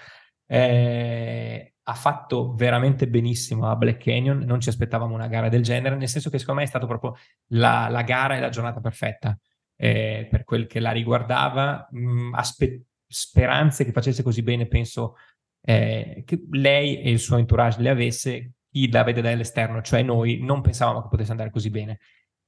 [0.45, 5.95] Eh, ha fatto veramente benissimo a Black Canyon, non ci aspettavamo una gara del genere,
[5.95, 7.15] nel senso che secondo me è stata proprio
[7.47, 9.37] la, la gara e la giornata perfetta
[9.75, 11.87] eh, per quel che la riguardava.
[11.89, 15.15] Mh, mm, aspe- speranze che facesse così bene, penso
[15.61, 20.39] eh, che lei e il suo entourage le avesse, chi la vede dall'esterno, cioè noi,
[20.41, 21.99] non pensavamo che potesse andare così bene.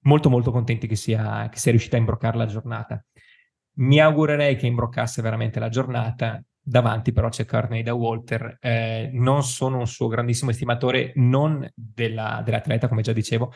[0.04, 3.04] Molto molto contenti che sia, che sia riuscita a imbroccare la giornata.
[3.78, 9.44] Mi augurerei che imbroccasse veramente la giornata Davanti però c'è Carney da Walter, eh, non
[9.44, 13.52] sono un suo grandissimo estimatore, non della, dell'atleta come già dicevo,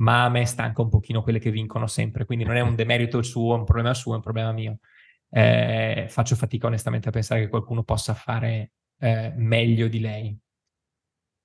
[0.00, 3.18] ma a me stanca un pochino quelle che vincono sempre, quindi non è un demerito
[3.18, 4.78] il suo, è un problema suo, è un problema mio.
[5.30, 10.36] Eh, faccio fatica onestamente a pensare che qualcuno possa fare eh, meglio di lei.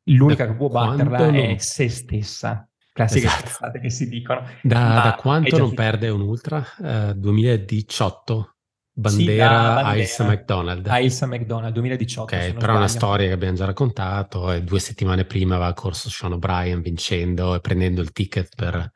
[0.09, 1.35] L'unica da che può batterla non...
[1.35, 2.67] è se stessa.
[2.91, 3.79] Classiche esatto.
[3.79, 4.41] che si dicono.
[4.63, 6.63] Da, da quanto non perde un ultra?
[6.77, 8.54] Uh, 2018
[8.97, 10.88] Bandiera, sì, Ilsa McDonald.
[10.88, 12.34] A Ilsa McDonald 2018.
[12.34, 14.53] Ok, però è una storia che abbiamo già raccontato.
[14.53, 18.89] E due settimane prima aveva corso Sean O'Brien vincendo e prendendo il ticket per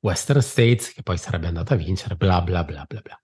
[0.00, 3.20] Western States, che poi sarebbe andata a vincere, bla bla bla bla bla.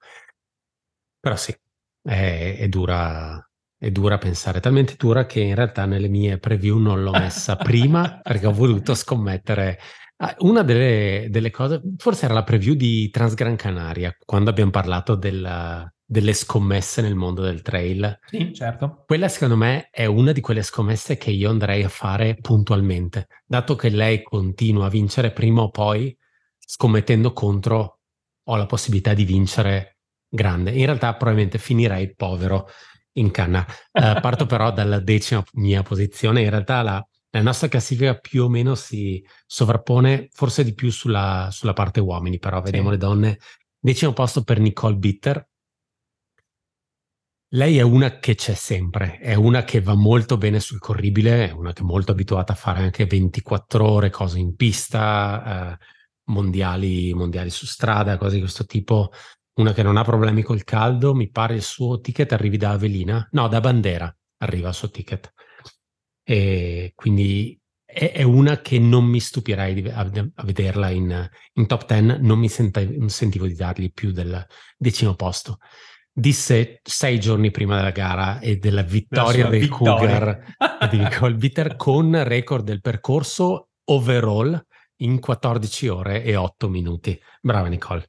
[1.18, 1.56] Però sì,
[2.02, 3.42] è, è dura,
[3.78, 8.20] è dura pensare, talmente dura che in realtà nelle mie preview non l'ho messa prima
[8.22, 9.78] perché ho voluto scommettere.
[10.16, 15.14] Ah, una delle, delle, cose, forse era la preview di Transgran Canaria, quando abbiamo parlato
[15.14, 18.18] della, delle scommesse nel mondo del trail.
[18.26, 19.04] Sì, certo.
[19.06, 23.76] Quella secondo me è una di quelle scommesse che io andrei a fare puntualmente, dato
[23.76, 26.16] che lei continua a vincere prima o poi,
[26.58, 28.00] scommettendo contro,
[28.42, 30.72] ho la possibilità di vincere grande.
[30.72, 32.66] In realtà probabilmente finirei povero
[33.12, 33.64] in canna.
[33.92, 36.42] Uh, parto però dalla decima mia posizione.
[36.42, 41.50] In realtà la, la, nostra classifica più o meno si sovrappone, forse di più sulla,
[41.52, 42.94] sulla parte uomini, però vediamo sì.
[42.94, 43.38] le donne.
[43.78, 45.49] Decimo posto per Nicole Bitter.
[47.54, 51.50] Lei è una che c'è sempre, è una che va molto bene sul corribile, è
[51.50, 55.84] una che è molto abituata a fare anche 24 ore, cose in pista, eh,
[56.26, 59.10] mondiali, mondiali su strada, cose di questo tipo
[59.54, 63.28] una che non ha problemi col caldo, mi pare il suo ticket arrivi da Avelina,
[63.32, 65.32] no, da Bandera arriva il suo ticket.
[66.22, 71.66] E quindi è, è una che non mi stupirei di, a, a, vederla in, in
[71.66, 75.58] top 10, non mi senti, non sentivo di dargli più del decimo posto.
[76.20, 80.54] Disse sei giorni prima della gara e della vittoria del Cougar
[80.90, 84.62] di Nicole Bitter con record del percorso overall
[84.96, 87.18] in 14 ore e 8 minuti.
[87.40, 88.06] Brava Nicole.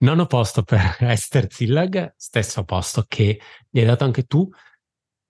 [0.00, 3.40] Nono posto per Esther Zillag, stesso posto che
[3.70, 4.46] gli hai dato anche tu.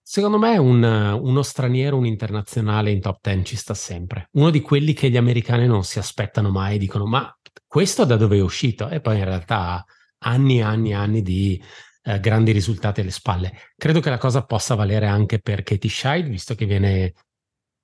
[0.03, 4.31] Secondo me un, uno straniero, un internazionale in top 10 ci sta sempre.
[4.33, 7.33] Uno di quelli che gli americani non si aspettano mai, dicono ma
[7.69, 8.89] questo da dove è uscito?
[8.89, 9.85] E poi in realtà
[10.25, 11.63] anni e anni e anni di
[12.07, 13.53] eh, grandi risultati alle spalle.
[13.77, 17.13] Credo che la cosa possa valere anche per Katie Scheid, visto che viene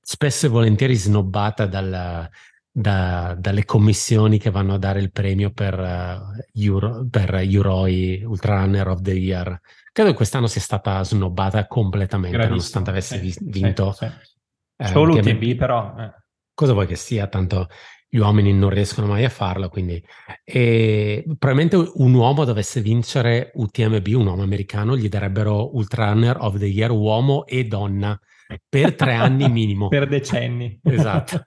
[0.00, 2.28] spesso e volentieri snobbata dal,
[2.70, 8.60] da, dalle commissioni che vanno a dare il premio per, uh, Euro, per Euroi Ultra
[8.60, 9.60] Runner of the Year.
[9.92, 13.92] Credo che quest'anno sia stata snobbata completamente, Gravissimo, nonostante avesse sì, vinto.
[13.92, 14.30] Sì, sì.
[14.76, 15.94] Eh, Solo UTB, però.
[15.98, 16.12] Eh.
[16.54, 17.26] Cosa vuoi che sia?
[17.26, 17.68] Tanto
[18.14, 20.02] gli uomini non riescono mai a farlo, quindi
[20.44, 26.58] e probabilmente un uomo dovesse vincere UTMB, un uomo americano, gli darebbero Ultra Runner of
[26.58, 28.20] the Year uomo e donna
[28.68, 29.88] per tre anni minimo.
[29.88, 30.78] per decenni.
[30.82, 31.42] Esatto.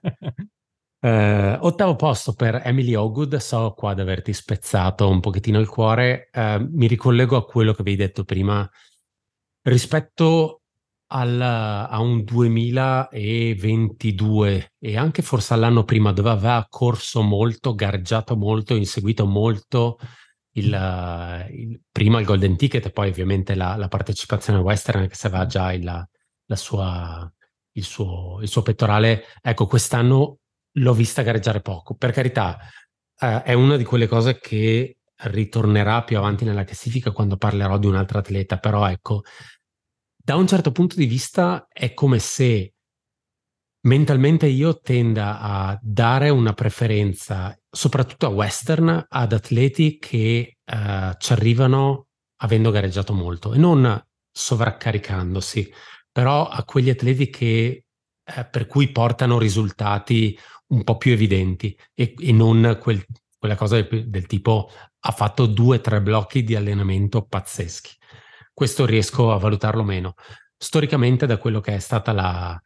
[0.98, 6.30] Uh, ottavo posto per Emily Ogood, so qua di averti spezzato un pochettino il cuore,
[6.32, 8.68] uh, mi ricollego a quello che avevi detto prima,
[9.62, 10.62] rispetto
[11.08, 18.74] al, a un 2022 e anche forse all'anno prima dove aveva corso molto, gareggiato molto,
[18.74, 19.98] inseguito molto
[20.52, 25.28] il, il, prima il Golden Ticket e poi ovviamente la, la partecipazione western anche se
[25.28, 27.32] aveva già il, la sua,
[27.72, 30.38] il, suo, il suo pettorale, ecco quest'anno
[30.72, 31.94] l'ho vista gareggiare poco.
[31.94, 32.58] Per carità,
[33.18, 37.86] eh, è una di quelle cose che ritornerà più avanti nella classifica quando parlerò di
[37.86, 39.22] un altro atleta, però ecco,
[40.26, 42.74] da un certo punto di vista è come se
[43.82, 51.32] mentalmente io tenda a dare una preferenza, soprattutto a western, ad atleti che eh, ci
[51.32, 52.08] arrivano
[52.40, 55.72] avendo gareggiato molto e non sovraccaricandosi,
[56.10, 57.84] però a quegli atleti che
[58.24, 60.36] eh, per cui portano risultati
[60.70, 63.06] un po' più evidenti e, e non quel,
[63.38, 67.90] quella cosa del, del tipo ha fatto due o tre blocchi di allenamento pazzeschi.
[68.56, 70.14] Questo riesco a valutarlo meno.
[70.56, 72.58] Storicamente, da quello che è stata la,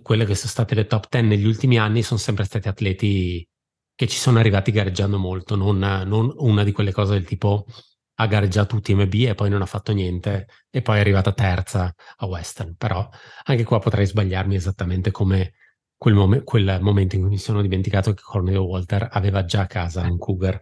[0.00, 3.46] quelle che sono state le top 10 negli ultimi anni, sono sempre stati atleti
[3.94, 7.66] che ci sono arrivati gareggiando molto, non, non una di quelle cose del tipo
[8.14, 12.24] ha gareggiato UTMB e poi non ha fatto niente e poi è arrivata terza a
[12.24, 12.76] Western.
[12.76, 13.06] Però
[13.42, 15.56] anche qua potrei sbagliarmi esattamente come
[15.94, 19.66] quel, mom- quel momento in cui mi sono dimenticato che Cornelio Walter aveva già a
[19.66, 20.58] casa un Cougar.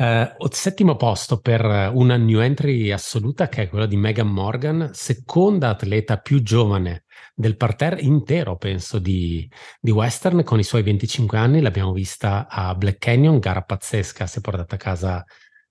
[0.00, 5.70] Uh, settimo posto per una new entry assoluta che è quella di Megan Morgan, seconda
[5.70, 7.02] atleta più giovane
[7.34, 11.60] del parterre intero, penso, di, di, Western, con i suoi 25 anni.
[11.60, 15.24] L'abbiamo vista a Black Canyon, gara pazzesca, si è portata a casa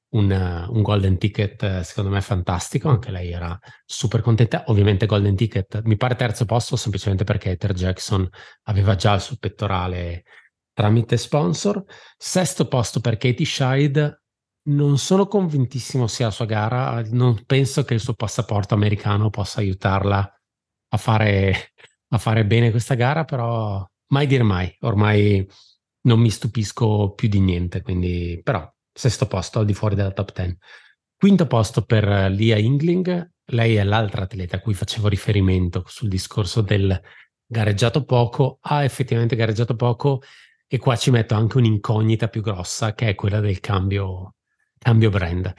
[0.10, 5.84] un, un, golden ticket secondo me fantastico, anche lei era super contenta, ovviamente golden ticket
[5.84, 8.28] mi pare terzo posto semplicemente perché Ether Jackson
[8.64, 10.24] aveva già il suo pettorale
[10.78, 11.84] tramite sponsor,
[12.16, 14.22] sesto posto per Katie Scheid,
[14.66, 19.60] non sono convintissimo sia la sua gara, non penso che il suo passaporto americano possa
[19.60, 20.40] aiutarla
[20.90, 21.74] a fare,
[22.10, 25.50] a fare bene questa gara, però mai dire mai, ormai
[26.02, 30.32] non mi stupisco più di niente, quindi però sesto posto al di fuori della top
[30.32, 30.58] 10.
[31.18, 36.62] Quinto posto per Lia Ingling, lei è l'altra atleta a cui facevo riferimento sul discorso
[36.62, 37.02] del
[37.48, 40.22] gareggiato poco, ha effettivamente gareggiato poco
[40.68, 44.36] e qua ci metto anche un'incognita più grossa che è quella del cambio,
[44.78, 45.54] cambio brand.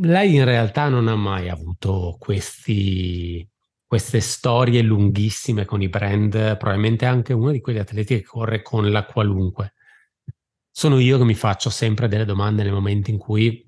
[0.00, 3.48] lei in realtà non ha mai avuto questi,
[3.86, 8.90] queste storie lunghissime con i brand, probabilmente anche uno di quegli atleti che corre con
[8.90, 9.74] la qualunque.
[10.70, 13.64] Sono io che mi faccio sempre delle domande nel momento in cui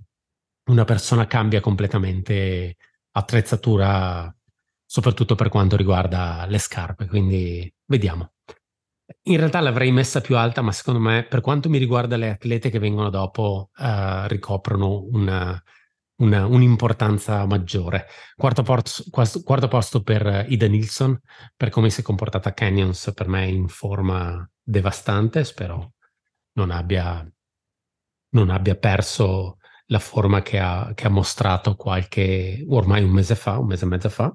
[0.67, 2.77] una persona cambia completamente
[3.13, 4.35] attrezzatura,
[4.85, 8.33] soprattutto per quanto riguarda le scarpe, quindi vediamo.
[9.23, 12.71] In realtà l'avrei messa più alta, ma secondo me, per quanto mi riguarda le atlete
[12.71, 15.63] che vengono dopo, uh, ricoprono una,
[16.17, 18.07] una, un'importanza maggiore.
[18.37, 21.21] Quarto, posto, quarto posto per Ida Nilsson,
[21.57, 25.95] per come si è comportata Canyons, per me in forma devastante, spero
[26.59, 27.25] non abbia,
[28.31, 33.59] non abbia perso la forma che ha, che ha, mostrato qualche, ormai un mese fa,
[33.59, 34.35] un mese e mezzo fa.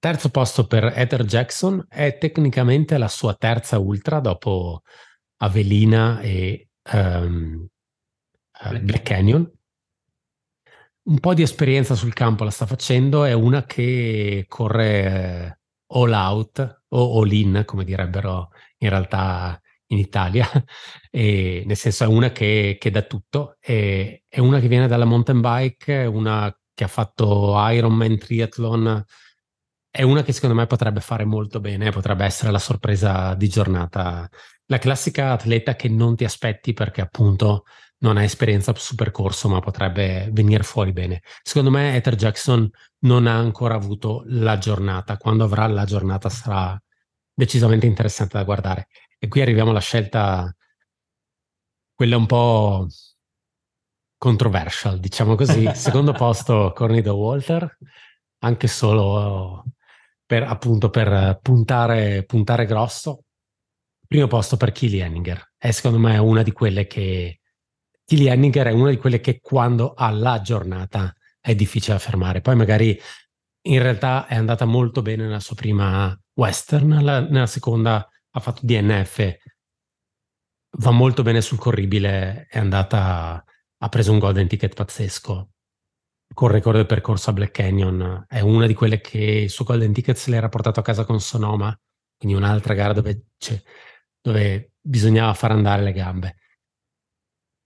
[0.00, 4.82] Terzo posto per Heather Jackson, è tecnicamente la sua terza ultra dopo
[5.38, 7.66] Avelina e um,
[8.80, 9.50] Black Canyon.
[11.02, 15.58] Un po' di esperienza sul campo la sta facendo, è una che corre eh,
[15.94, 20.46] all out o all in, come direbbero in realtà in Italia,
[21.10, 25.06] e nel senso è una che, che dà tutto, e, è una che viene dalla
[25.06, 29.04] mountain bike, una che ha fatto Ironman Triathlon,
[29.98, 34.28] è una che secondo me potrebbe fare molto bene, potrebbe essere la sorpresa di giornata.
[34.66, 37.64] La classica atleta che non ti aspetti perché appunto
[38.02, 41.22] non ha esperienza su percorso, ma potrebbe venire fuori bene.
[41.42, 42.70] Secondo me Ether Jackson
[43.00, 45.16] non ha ancora avuto la giornata.
[45.16, 46.80] Quando avrà la giornata sarà
[47.34, 48.86] decisamente interessante da guardare.
[49.18, 50.54] E qui arriviamo alla scelta,
[51.92, 52.86] quella un po'
[54.16, 55.68] controversial, diciamo così.
[55.74, 57.78] Secondo posto Cornido Walter,
[58.38, 59.64] anche solo
[60.28, 63.24] per appunto per puntare, puntare grosso.
[64.06, 65.52] Primo posto per Killy Henninger.
[65.56, 67.40] È secondo me una di quelle che
[68.04, 72.42] Tilly Henninger è una di quelle che quando ha la giornata è difficile da fermare.
[72.42, 73.00] Poi magari
[73.68, 78.60] in realtà è andata molto bene nella sua prima western, la, nella seconda ha fatto
[78.64, 79.34] DNF,
[80.78, 83.42] va molto bene sul corribile, è andata,
[83.78, 85.52] ha preso un golden ticket pazzesco.
[86.34, 89.64] Con il record del percorso a Black Canyon, è una di quelle che il suo
[89.64, 91.76] golden ticket se l'era portato a casa con Sonoma,
[92.16, 93.26] quindi un'altra gara dove,
[94.20, 96.36] dove bisognava far andare le gambe.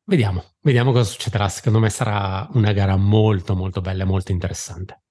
[0.04, 1.48] Vediamo, vediamo cosa succederà.
[1.48, 5.02] Secondo me sarà una gara molto, molto bella e molto interessante.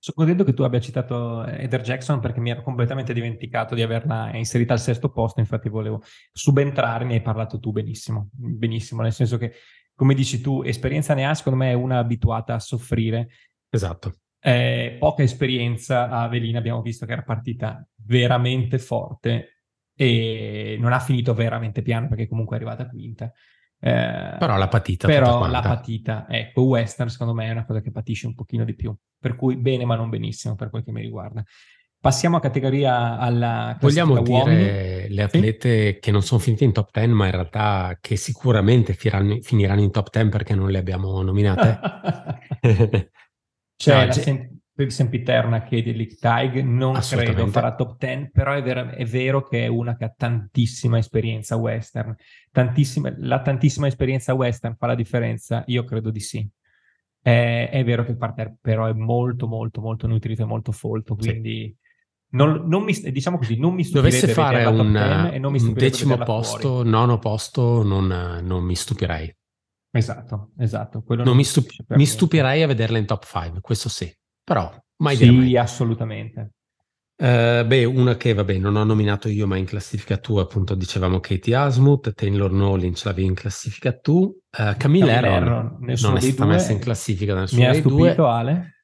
[0.00, 4.30] Sono contento che tu abbia citato Eder Jackson perché mi ero completamente dimenticato di averla
[4.34, 6.02] inserita al sesto posto, infatti volevo
[6.32, 9.54] subentrare, ne hai parlato tu benissimo, benissimo, nel senso che,
[9.98, 13.30] come dici tu, esperienza ne ha, secondo me è una abituata a soffrire.
[13.68, 14.20] Esatto.
[14.38, 19.64] Eh, poca esperienza a Velina, abbiamo visto che era partita veramente forte
[19.96, 23.32] e non ha finito veramente piano perché comunque è arrivata quinta.
[23.80, 25.08] Eh, però la patita.
[25.08, 28.76] Però la patita, ecco, western secondo me è una cosa che patisce un pochino di
[28.76, 31.42] più, per cui bene ma non benissimo per quel che mi riguarda.
[32.00, 35.08] Passiamo a categoria alla Vogliamo dire uomini.
[35.08, 35.98] le atlete sì?
[35.98, 39.90] che non sono finite in top 10, ma in realtà che sicuramente finiranno, finiranno in
[39.90, 41.80] top 10 perché non le abbiamo nominate.
[43.76, 44.12] C'è no, la,
[44.78, 49.04] per sempiterna che di League Tig non credo farà top 10, però è, ver- è,
[49.04, 52.14] vero che è una che ha tantissima esperienza western.
[52.52, 55.64] Tantissima, la tantissima esperienza western fa la differenza?
[55.66, 56.48] Io credo di sì.
[57.20, 61.16] È, è vero che il parterre però è molto molto molto nutrito e molto folto,
[61.16, 61.87] quindi sì.
[62.30, 64.94] Non, non mi, diciamo così, non mi Dovesse fare un,
[65.42, 66.88] un decimo posto, fuori.
[66.88, 69.34] nono posto, non, non mi stupirei.
[69.90, 71.02] Esatto, esatto.
[71.06, 74.12] non mi, stup- mi stupirei a vederla in top 5, questo sì.
[74.44, 75.56] Però mai sì, dire mai.
[75.56, 76.52] assolutamente.
[77.20, 81.18] Uh, beh, una che vabbè non ho nominato io, ma in classifica tu, appunto, dicevamo
[81.18, 86.44] Katie Asmuth, Taylor Nolin ce l'avevi in classifica tu, uh, Camille Herron non è stata
[86.44, 88.28] messa in classifica da nessuno Mi ha stupito due.
[88.28, 88.77] Ale?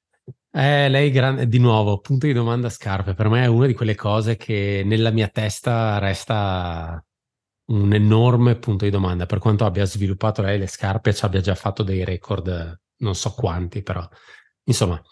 [0.56, 3.96] Eh, lei grande, di nuovo, punto di domanda scarpe, per me è una di quelle
[3.96, 7.04] cose che nella mia testa resta
[7.72, 11.56] un enorme punto di domanda, per quanto abbia sviluppato lei le scarpe, ci abbia già
[11.56, 14.08] fatto dei record, non so quanti, però
[14.68, 15.02] insomma.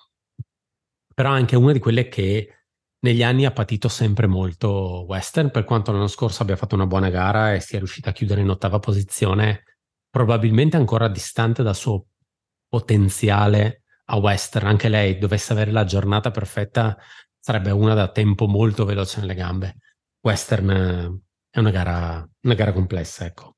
[1.13, 2.67] Però anche una di quelle che
[3.01, 7.11] negli anni ha patito sempre molto western, per quanto l'anno scorso abbia fatto una buona
[7.11, 9.65] gara e sia riuscita a chiudere in ottava posizione,
[10.09, 12.07] probabilmente ancora distante dal suo
[12.69, 14.67] potenziale a western.
[14.67, 16.97] Anche lei dovesse avere la giornata perfetta,
[17.39, 19.79] sarebbe una da tempo molto veloce nelle gambe.
[20.21, 23.57] Western eh, è una gara, una gara complessa, ecco.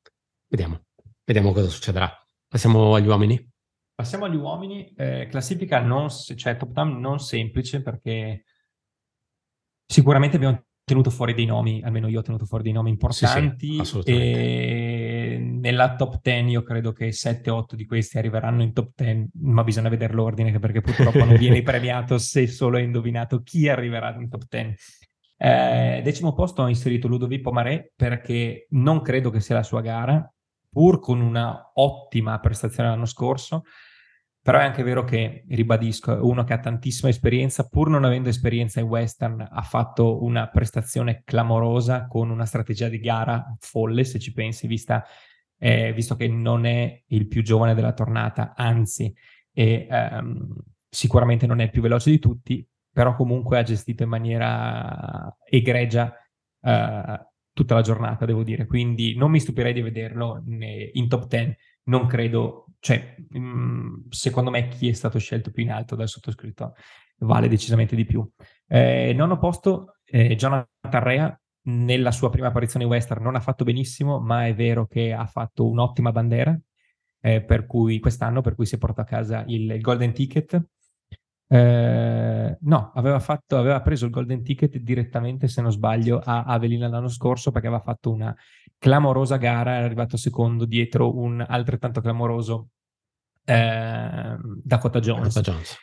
[0.49, 0.85] Vediamo,
[1.25, 2.11] vediamo cosa succederà.
[2.49, 3.51] Passiamo agli uomini.
[3.95, 8.45] Passiamo agli uomini, eh, classifica non, cioè top 10 non semplice perché
[9.87, 13.85] sicuramente abbiamo tenuto fuori dei nomi, almeno io ho tenuto fuori dei nomi importanti sì,
[13.85, 14.84] sì, e
[15.65, 19.89] nella top 10 io credo che 7-8 di questi arriveranno in top 10, ma bisogna
[19.89, 24.43] vedere l'ordine perché purtroppo non viene premiato se solo hai indovinato chi arriverà in top
[24.47, 24.77] 10.
[25.39, 30.31] Eh, decimo posto ho inserito Ludovico Maré perché non credo che sia la sua gara,
[30.71, 33.63] pur con una ottima prestazione l'anno scorso,
[34.43, 38.81] però è anche vero che, ribadisco, uno che ha tantissima esperienza, pur non avendo esperienza
[38.81, 44.33] in western, ha fatto una prestazione clamorosa con una strategia di gara folle, se ci
[44.35, 45.03] pensi, vista,
[45.59, 49.15] eh, visto che non è il più giovane della tornata, anzi,
[49.53, 50.55] e, ehm,
[50.89, 56.15] sicuramente non è il più veloce di tutti, però comunque ha gestito in maniera egregia
[56.61, 58.67] eh, tutta la giornata, devo dire.
[58.67, 61.57] Quindi non mi stupirei di vederlo in top 10.
[61.85, 66.07] Non credo cioè, mh, mm, secondo me chi è stato scelto più in alto dal
[66.07, 66.75] sottoscritto
[67.21, 68.29] vale decisamente di più.
[68.67, 70.69] Eh, nono posto, eh, Jonathan
[71.03, 75.13] Rea, nella sua prima apparizione in western non ha fatto benissimo, ma è vero che
[75.13, 76.59] ha fatto un'ottima bandera,
[77.21, 80.63] eh, per cui quest'anno, per cui si è portato a casa il, il golden ticket.
[81.47, 86.89] Eh, no, aveva, fatto, aveva, preso il golden ticket direttamente, se non sbaglio, a Avelina
[86.89, 88.35] l'anno scorso perché aveva fatto una
[88.79, 92.71] clamorosa gara, è arrivato secondo dietro un altrettanto clamoroso
[93.45, 95.35] eh, Dakota Jones.
[95.35, 95.79] Dakota Jones.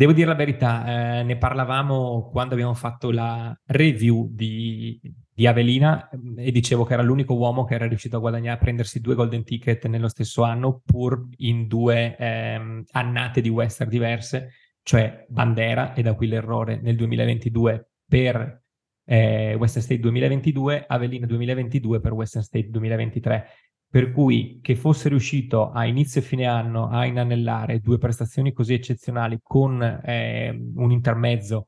[0.00, 4.98] Devo dire la verità, eh, ne parlavamo quando abbiamo fatto la review di,
[5.30, 9.02] di, Avelina e dicevo che era l'unico uomo che era riuscito a guadagnare, a prendersi
[9.02, 15.26] due golden ticket nello stesso anno, pur in due ehm, annate di western diverse, cioè
[15.28, 18.62] Bandera e da qui l'errore nel 2022 per
[19.04, 23.46] eh, Western State 2022, Avelina 2022 per Western State 2023
[23.90, 28.72] per cui che fosse riuscito a inizio e fine anno a inanellare due prestazioni così
[28.72, 31.64] eccezionali con eh, un intermezzo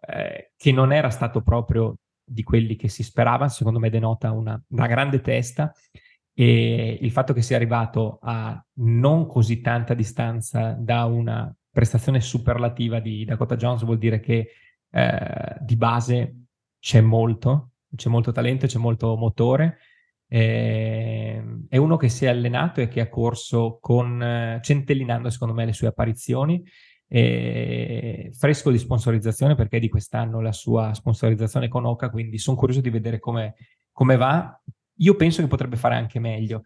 [0.00, 1.94] eh, che non era stato proprio
[2.24, 5.72] di quelli che si sperava, secondo me denota una, una grande testa.
[6.32, 12.98] E il fatto che sia arrivato a non così tanta distanza da una prestazione superlativa
[12.98, 14.48] di Dakota Jones vuol dire che
[14.90, 16.34] eh, di base
[16.80, 19.78] c'è molto, c'è molto talento, c'è molto motore
[20.32, 25.64] eh, è uno che si è allenato e che ha corso con, centellinando secondo me
[25.64, 26.64] le sue apparizioni,
[27.08, 32.80] eh, fresco di sponsorizzazione perché di quest'anno la sua sponsorizzazione con Oca, quindi sono curioso
[32.80, 33.56] di vedere come,
[33.90, 34.56] come va.
[34.98, 36.62] Io penso che potrebbe fare anche meglio,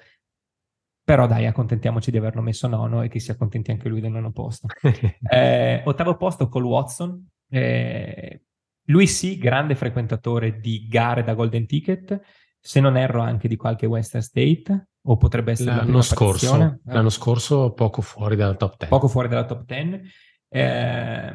[1.02, 4.30] però dai, accontentiamoci di averlo messo nono e che si accontenti anche lui del nono
[4.30, 4.68] posto.
[5.30, 7.28] eh, ottavo posto Cole Watson.
[7.48, 8.42] Eh,
[8.88, 12.20] lui sì, grande frequentatore di gare da Golden Ticket,
[12.66, 16.78] se non erro anche di qualche Western State, o potrebbe essere l'anno scorso, eh.
[16.84, 18.86] l'anno scorso poco fuori dalla top 10.
[18.88, 20.00] Poco fuori dalla top 10.
[20.48, 21.34] Eh,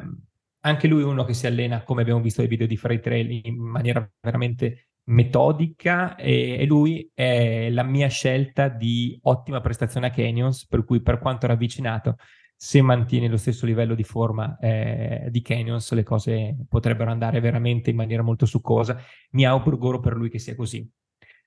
[0.62, 3.40] anche lui è uno che si allena, come abbiamo visto nei video di Freight Trail,
[3.44, 10.10] in maniera veramente metodica e, e, lui è la mia scelta di ottima prestazione a
[10.10, 12.16] Canyons, per cui per quanto ravvicinato,
[12.56, 17.90] se mantiene lo stesso livello di forma eh, di Canyons, le cose potrebbero andare veramente
[17.90, 19.00] in maniera molto succosa.
[19.30, 20.90] Mi auguro per lui che sia così.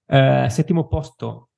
[0.05, 1.49] Uh, settimo posto,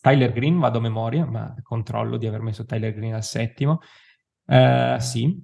[0.00, 3.80] Tyler Green, vado a memoria, ma controllo di aver messo Tyler Green al settimo.
[4.44, 5.36] Uh, sì,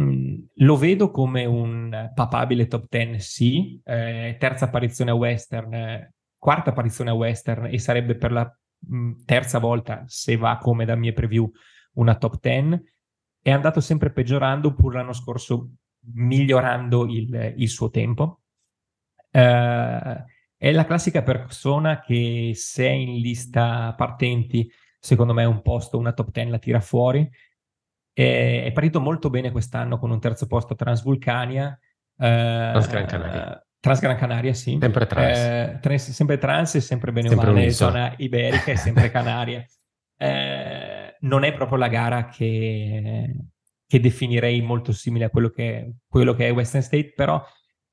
[0.00, 3.80] mm, lo vedo come un papabile top 10, sì.
[3.84, 8.96] Eh, terza apparizione a Western, eh, quarta apparizione a Western e sarebbe per la mh,
[8.96, 11.50] mm, terza volta, se va come da mie preview,
[11.94, 12.82] una top 10.
[13.42, 15.70] È andato sempre peggiorando, pur l'anno scorso
[16.14, 18.42] migliorando il, il suo tempo.
[19.32, 20.16] Uh,
[20.62, 26.12] è la classica persona che se è in lista partenti, secondo me un posto, una
[26.12, 27.26] top 10 la tira fuori.
[28.12, 31.72] È, partito molto bene quest'anno con un terzo posto a Transvulcania.
[32.14, 33.66] Eh, Transgran Canaria.
[33.80, 34.76] Transgran Canaria, sì.
[34.78, 35.38] Sempre trans.
[35.38, 39.64] Eh, trans sempre trans e sempre bene sempre umane, zona iberica e sempre Canaria.
[40.18, 43.34] Eh, non è proprio la gara che,
[43.86, 47.42] che definirei molto simile a quello che, quello che è Western State, però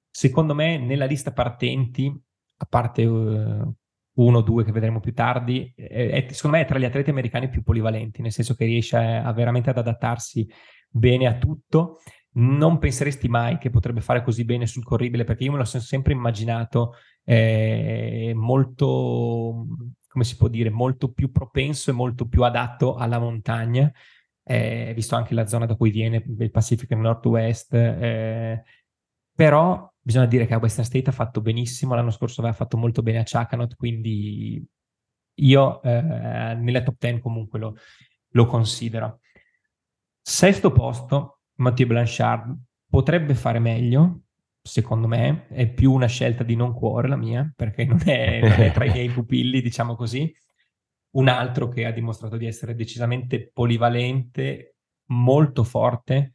[0.09, 2.26] secondo me nella lista partenti
[2.58, 3.76] a parte uh,
[4.14, 7.10] uno o due che vedremo più tardi, è, è, secondo me è tra gli atleti
[7.10, 10.49] americani più polivalenti, nel senso che riesce a, a veramente ad adattarsi
[10.89, 11.99] bene a tutto.
[12.39, 16.14] Non penseresti mai che potrebbe fare così bene sul corribile, perché io me l'ho sempre
[16.14, 16.93] immaginato
[17.24, 19.66] eh, molto,
[20.08, 23.91] come si può dire, molto più propenso e molto più adatto alla montagna,
[24.43, 28.64] eh, visto anche la zona da cui viene, il Pacific Northwest, eh,
[29.34, 33.01] però bisogna dire che a Western State ha fatto benissimo, l'anno scorso aveva fatto molto
[33.01, 34.66] bene a Chakanot, quindi
[35.39, 37.76] io eh, nelle top 10 comunque lo,
[38.30, 39.20] lo, considero.
[40.22, 42.58] Sesto posto, Mathieu Blanchard
[42.89, 44.22] potrebbe fare meglio,
[44.62, 48.51] secondo me, è più una scelta di non cuore la mia, perché non è, non
[48.62, 50.34] è tra i miei pupilli, diciamo così.
[51.18, 54.78] un altro che ha dimostrato di essere decisamente polivalente,
[55.08, 56.32] molto forte.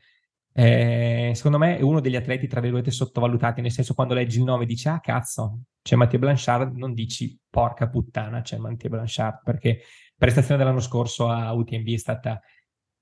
[0.54, 4.44] Eh, secondo me è uno degli atleti, tra virgolette, sottovalutati, nel senso quando leggi il
[4.44, 9.80] nome dici, ah cazzo, c'è Mattia Blanchard, non dici porca puttana, c'è Mattia Blanchard, perché
[10.16, 12.40] prestazione dell'anno scorso a UTMB è stata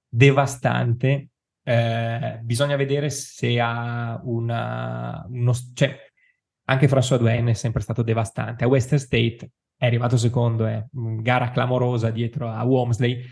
[0.08, 1.28] devastante.
[1.62, 5.26] Eh, bisogna vedere se ha una...
[5.28, 5.96] Uno, cioè,
[6.64, 8.64] anche François Duane è sempre stato devastante.
[8.64, 13.22] A Western State è arrivato secondo, è gara clamorosa dietro a Womsley,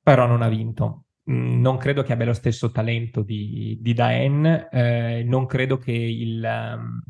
[0.00, 1.04] però non ha vinto.
[1.24, 6.42] Non credo che abbia lo stesso talento di, di Daen, eh, non credo che, il,
[6.42, 7.00] um,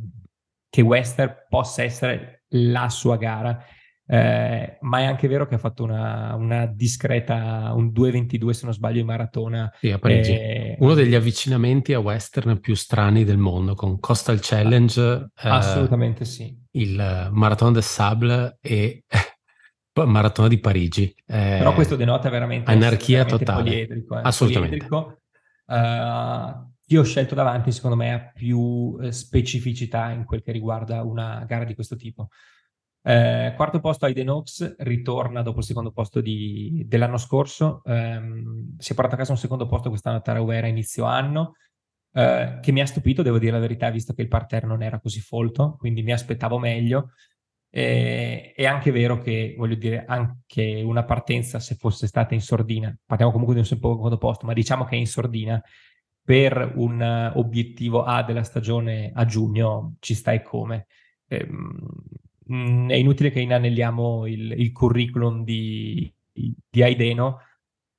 [0.69, 3.65] che Western possa essere la sua gara.
[4.05, 8.75] Eh, ma è anche vero che ha fatto una, una discreta, un 2.22 se non
[8.75, 9.73] sbaglio in maratona.
[9.79, 10.33] Sì, a Parigi.
[10.33, 15.31] Eh, Uno degli avvicinamenti a western più strani del mondo, con Coastal Challenge.
[15.35, 16.55] Eh, assolutamente sì.
[16.73, 19.05] Il Marathon des Sables e
[19.95, 21.15] Maratona di Parigi.
[21.27, 23.63] Eh, Però questo denota veramente anarchia totale.
[23.63, 24.87] Poliedrico, eh, Assolutamente.
[24.87, 25.21] Poliedrico.
[25.67, 31.45] Uh, chi ho scelto davanti, secondo me, ha più specificità in quel che riguarda una
[31.47, 32.29] gara di questo tipo.
[33.05, 38.93] Eh, quarto posto Aiden Oaks, ritorna dopo il secondo posto di, dell'anno scorso, ehm, si
[38.93, 41.55] è portato a casa un secondo posto quest'anno a Tarawera inizio anno,
[42.13, 45.01] eh, che mi ha stupito, devo dire la verità, visto che il parterre non era
[45.01, 47.11] così folto, quindi mi aspettavo meglio.
[47.75, 52.95] E, è anche vero che, voglio dire, anche una partenza, se fosse stata in sordina,
[53.05, 55.63] parliamo comunque di un secondo posto, ma diciamo che è in sordina,
[56.25, 60.87] per un uh, obiettivo A della stagione a giugno ci stai come.
[62.53, 67.39] Mm, è inutile che inanelliamo il, il curriculum di, di Aideno.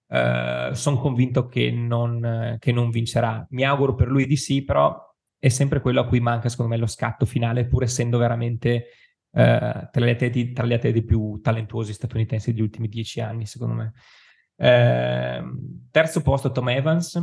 [0.07, 3.45] Uh, sono convinto che non, che non, vincerà.
[3.49, 4.95] Mi auguro per lui di sì, però
[5.39, 8.85] è sempre quello a cui manca, secondo me, lo scatto finale, pur essendo veramente
[9.33, 13.73] uh, tra, gli atleti, tra, gli atleti, più talentuosi statunitensi degli ultimi dieci anni, secondo
[13.75, 13.93] me.
[14.55, 17.21] Uh, terzo posto Tom Evans,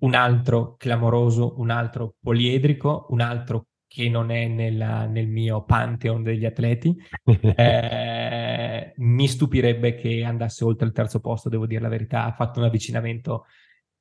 [0.00, 6.22] un altro clamoroso, un altro poliedrico, un altro che non è nella, nel mio pantheon
[6.22, 6.96] degli atleti.
[7.54, 12.24] Eh, mi stupirebbe che andasse oltre il terzo posto, devo dire la verità.
[12.24, 13.44] Ha fatto un avvicinamento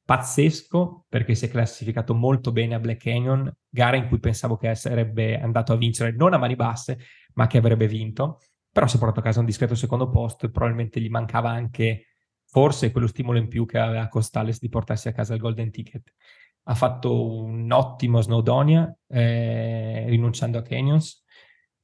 [0.03, 4.73] pazzesco perché si è classificato molto bene a Black Canyon, gara in cui pensavo che
[4.75, 6.99] sarebbe andato a vincere non a mani basse,
[7.33, 8.39] ma che avrebbe vinto.
[8.71, 12.07] Però si è portato a casa un discreto secondo posto e probabilmente gli mancava anche
[12.45, 16.13] forse quello stimolo in più che aveva Costales di portarsi a casa il golden ticket
[16.63, 21.23] ha fatto un ottimo Snowdonia eh, rinunciando a Canyons,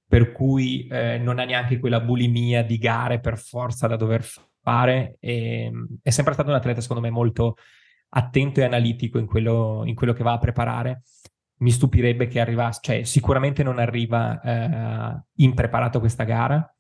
[0.08, 4.24] per cui eh, non ha neanche quella bulimia di gare per forza da dover
[4.62, 5.18] fare.
[5.20, 7.56] E, è sempre stato un atleta, secondo me, molto
[8.10, 11.04] attento e analitico in quello, in quello che va a preparare.
[11.60, 16.76] Mi stupirebbe che arrivasse, cioè sicuramente non arriva eh, impreparato a questa gara,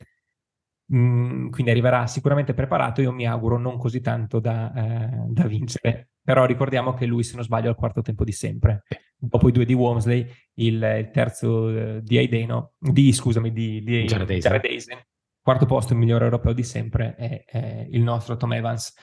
[0.93, 3.01] mm, quindi arriverà sicuramente preparato.
[3.01, 7.35] Io mi auguro non così tanto da, eh, da vincere però ricordiamo che lui, se
[7.35, 8.83] non sbaglio, al quarto tempo di sempre.
[9.15, 14.03] Dopo i due di Wormsley, il, il terzo eh, di Aideno, di, scusami, di, di
[14.03, 14.99] Jared Eisen.
[15.41, 18.93] Quarto posto, il migliore europeo di sempre, è, è il nostro Tom Evans.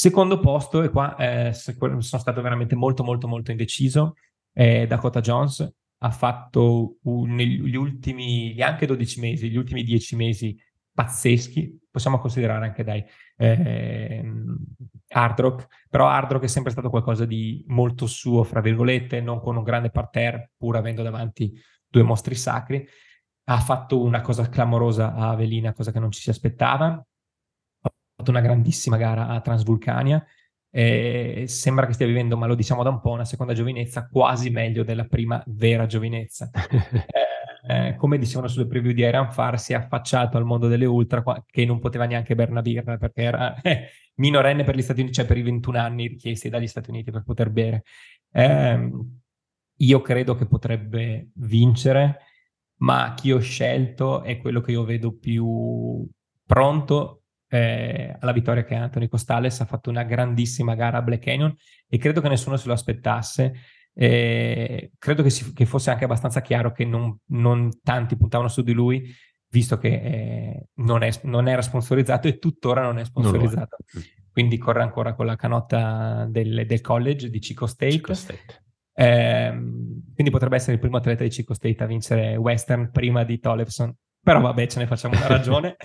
[0.00, 4.14] Secondo posto, e qua eh, sono stato veramente molto, molto, molto indeciso,
[4.50, 5.70] è Dakota Jones.
[5.98, 10.58] Ha fatto un, negli ultimi, anche 12 mesi, gli ultimi 10 mesi
[10.90, 13.04] pazzeschi, possiamo considerare anche dai
[13.36, 14.24] eh,
[15.08, 19.38] hard rock, però hard rock è sempre stato qualcosa di molto suo, fra virgolette, non
[19.38, 21.52] con un grande parterre, pur avendo davanti
[21.86, 22.82] due mostri sacri.
[23.44, 27.04] Ha fatto una cosa clamorosa a Avelina, cosa che non ci si aspettava.
[28.20, 30.22] Fatto una grandissima gara a Transvulcania.
[30.72, 34.50] E sembra che stia vivendo, ma lo diciamo da un po', una seconda giovinezza quasi
[34.50, 36.50] meglio della prima vera giovinezza.
[37.64, 40.84] eh, eh, come dicevano sulle preview di Iron Far, si è affacciato al mondo delle
[40.84, 45.00] ultra che non poteva neanche bere una birra perché era eh, minorenne per gli Stati
[45.00, 47.84] Uniti, cioè per i 21 anni richiesti dagli Stati Uniti per poter bere.
[48.30, 48.90] Eh,
[49.76, 52.18] io credo che potrebbe vincere,
[52.80, 56.06] ma chi ho scelto è quello che io vedo più
[56.44, 57.19] pronto
[57.50, 61.54] eh, alla vittoria che Anthony Costales ha fatto una grandissima gara a Black Canyon
[61.88, 63.52] e credo che nessuno se lo aspettasse
[63.92, 68.62] eh, credo che, si, che, fosse anche abbastanza chiaro che non, non, tanti puntavano su
[68.62, 69.12] di lui,
[69.48, 73.76] visto che eh, non, è, non, era sponsorizzato e tuttora non è sponsorizzato.
[73.92, 77.90] Non Quindi corre ancora con la canotta del, del college di Chico State.
[77.90, 78.64] Chico State.
[78.92, 83.38] Eh, quindi potrebbe essere il primo atleta di Chico State a vincere Western prima di
[83.38, 83.94] Tollefson.
[84.22, 85.76] Però vabbè, ce ne facciamo una ragione.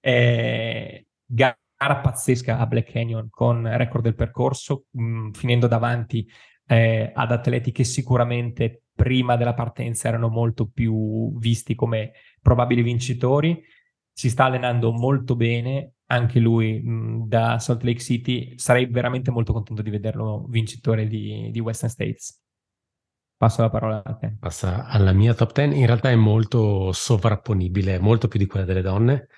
[0.00, 6.28] Eh, gara pazzesca a Black Canyon con record del percorso, mh, mm, finendo davanti
[6.66, 13.62] eh, ad atleti che sicuramente prima della partenza erano molto più visti come probabili vincitori.
[14.12, 19.52] Si sta allenando molto bene, anche lui mh, da Salt Lake City, sarei veramente molto
[19.52, 22.38] contento di vederlo vincitore di, di Western States.
[23.36, 24.36] Passo la parola a te.
[24.38, 25.78] Passa alla mia top 10.
[25.78, 29.28] In realtà è molto sovrapponibile, molto più di quella delle donne.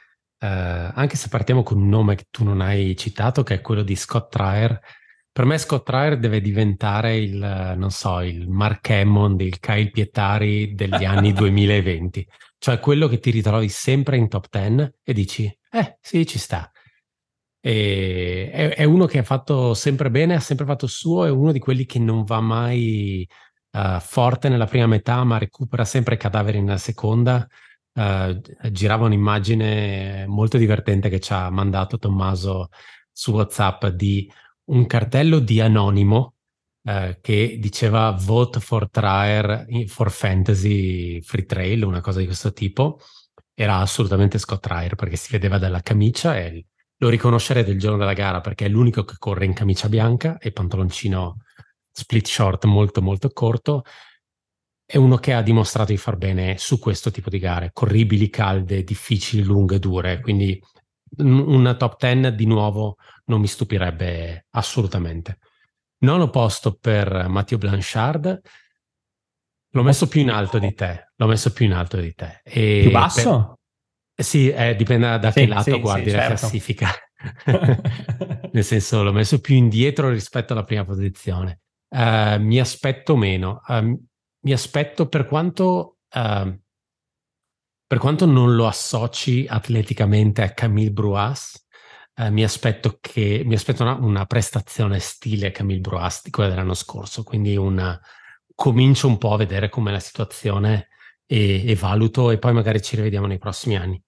[0.42, 3.84] Uh, anche se partiamo con un nome che tu non hai citato, che è quello
[3.84, 4.76] di Scott Trier.
[5.30, 10.74] Per me Scott Trier deve diventare il, non so, il Mark Hammond, il Kyle Pietari
[10.74, 12.26] degli anni 2020.
[12.58, 16.68] Cioè quello che ti ritrovi sempre in top 10 e dici, eh sì, ci sta.
[17.60, 21.30] E è, è uno che ha fatto sempre bene, ha sempre fatto il suo, è
[21.30, 23.24] uno di quelli che non va mai
[23.78, 27.46] uh, forte nella prima metà, ma recupera sempre cadaveri nella seconda.
[27.94, 28.40] Uh,
[28.70, 32.68] girava un'immagine molto divertente che ci ha mandato Tommaso
[33.12, 34.30] su WhatsApp di
[34.70, 36.34] un cartello di anonimo
[36.84, 42.98] uh, che diceva vote for Trier for fantasy free trail, una cosa di questo tipo.
[43.54, 46.64] Era assolutamente Scott Trier perché si vedeva dalla camicia e
[46.96, 50.52] lo riconoscerete il giorno della gara perché è l'unico che corre in camicia bianca e
[50.52, 51.38] pantaloncino
[51.90, 53.84] split short molto molto corto,
[54.84, 58.84] è uno che ha dimostrato di far bene su questo tipo di gare, corribili, calde,
[58.84, 60.60] difficili, lunghe, dure, quindi
[61.18, 65.38] una top 10 di nuovo non mi stupirebbe assolutamente.
[65.98, 68.40] Nono posto per Matteo Blanchard,
[69.70, 72.40] l'ho messo più in alto di te, l'ho messo più in alto di te.
[72.42, 73.58] E più basso?
[74.14, 74.24] Per...
[74.24, 76.38] Sì, eh, dipende da sì, che lato sì, guardi sì, la certo.
[76.38, 76.90] classifica.
[78.52, 81.60] Nel senso, l'ho messo più indietro rispetto alla prima posizione.
[81.88, 83.60] Uh, mi aspetto meno.
[83.66, 83.98] Uh,
[84.44, 86.58] mi aspetto per quanto, uh,
[87.86, 91.60] per quanto non lo associ atleticamente a Camille Bruas,
[92.30, 97.22] mi aspetto che mi aspetto una, una, prestazione stile Camille Bruas di quella dell'anno scorso.
[97.22, 97.98] Quindi una,
[98.54, 100.88] comincio un po' a vedere com'è la situazione
[101.26, 104.02] e, e valuto, e poi magari ci rivediamo nei prossimi anni.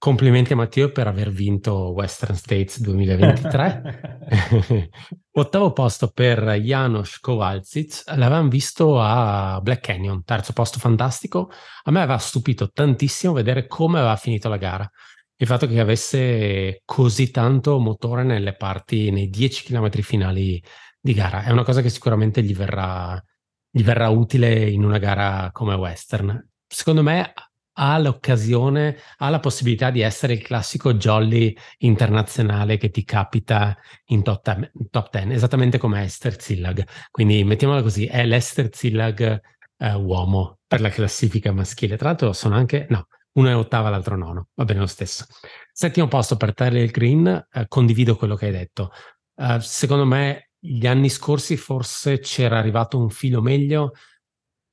[0.00, 4.90] Complimenti a Matteo per aver vinto Western States 2023.
[5.32, 11.50] Ottavo posto per Janos Kowalczyk, l'avevamo visto a Black Canyon, terzo posto fantastico.
[11.82, 14.88] A me aveva stupito tantissimo vedere come aveva finito la gara.
[15.34, 20.62] Il fatto che avesse così tanto motore nelle parti, nei 10 km finali
[21.00, 23.20] di gara, è una cosa che sicuramente gli verrà,
[23.68, 26.50] gli verrà utile in una gara come Western.
[26.68, 27.32] Secondo me
[27.80, 33.76] ha l'occasione, ha la possibilità di essere il classico jolly internazionale che ti capita
[34.06, 36.84] in top, ten, top 10, esattamente come Esther Zillag.
[37.10, 39.40] Quindi mettiamola così, è l'Esther Zillag
[39.78, 41.96] eh, uomo per la classifica maschile.
[41.96, 45.26] Tra l'altro sono anche, no, uno è ottava, l'altro nono, va bene lo stesso.
[45.72, 48.90] Settimo posto per Tyler Green, eh, condivido quello che hai detto.
[49.34, 53.92] Uh, secondo me gli anni scorsi forse c'era arrivato un filo meglio,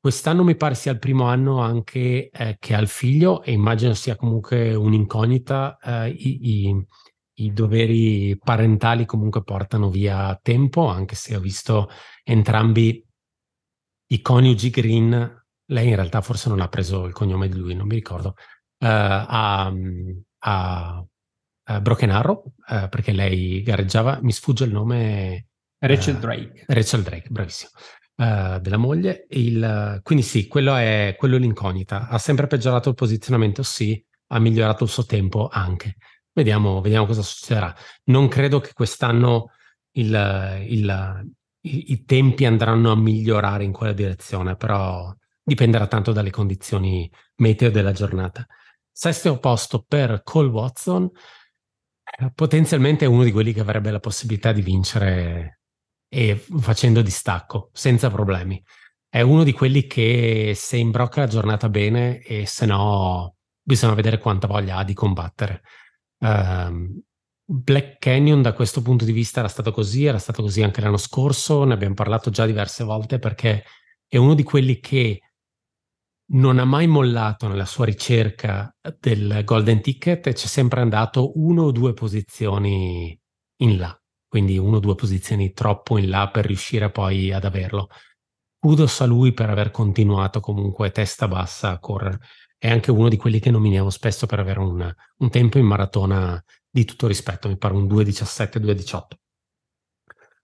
[0.06, 3.96] Quest'anno mi pare sia il primo anno anche eh, che ha il figlio e immagino
[3.96, 5.80] sia comunque un'incognita.
[5.82, 6.86] Eh, i, i,
[7.38, 11.90] i, doveri parentali comunque portano via tempo, anche se ho visto
[12.24, 13.04] entrambi
[14.12, 15.44] i coniugi Green.
[15.72, 18.36] Lei in realtà forse non ha preso il cognome di lui, non mi ricordo.
[18.78, 19.74] Eh, a,
[20.38, 21.06] a,
[21.64, 25.48] a Broken Arrow, eh, perché lei gareggiava, mi sfugge il nome.
[25.80, 26.64] Rachel eh, Drake.
[26.68, 27.72] Rachel Drake, bravissimo
[28.16, 29.26] uh, della moglie.
[29.30, 32.08] Il, quindi sì, quello è, quello è l'incognita.
[32.08, 35.96] Ha sempre peggiorato il posizionamento, sì, ha migliorato il suo tempo anche.
[36.34, 37.74] Vediamo, vediamo cosa succederà.
[38.06, 39.52] Non credo che quest'anno
[39.92, 41.30] il, il,
[41.62, 47.70] i, i tempi andranno a migliorare in quella direzione, però dipenderà tanto dalle condizioni meteo
[47.70, 48.46] della giornata.
[48.92, 51.10] Sesto posto per Cole Watson,
[52.34, 55.60] potenzialmente è uno di quelli che avrebbe la possibilità di vincere
[56.16, 58.64] e facendo distacco senza problemi.
[59.06, 64.18] È uno di quelli che se imbrocca la giornata bene e se no bisogna vedere
[64.18, 65.62] quanta voglia ha di combattere.
[66.20, 67.02] Um,
[67.44, 70.96] Black Canyon da questo punto di vista era stato così, era stato così anche l'anno
[70.96, 73.66] scorso, ne abbiamo parlato già diverse volte perché
[74.08, 75.20] è uno di quelli che
[76.28, 81.64] non ha mai mollato nella sua ricerca del golden ticket e c'è sempre andato uno
[81.64, 83.20] o due posizioni
[83.58, 84.00] in là
[84.36, 87.88] quindi uno o due posizioni troppo in là per riuscire poi ad averlo.
[88.60, 92.20] Kudos a lui per aver continuato comunque testa bassa a correre.
[92.58, 96.44] È anche uno di quelli che nominiamo spesso per avere un, un tempo in maratona
[96.70, 99.02] di tutto rispetto, mi pare un 2.17-2.18.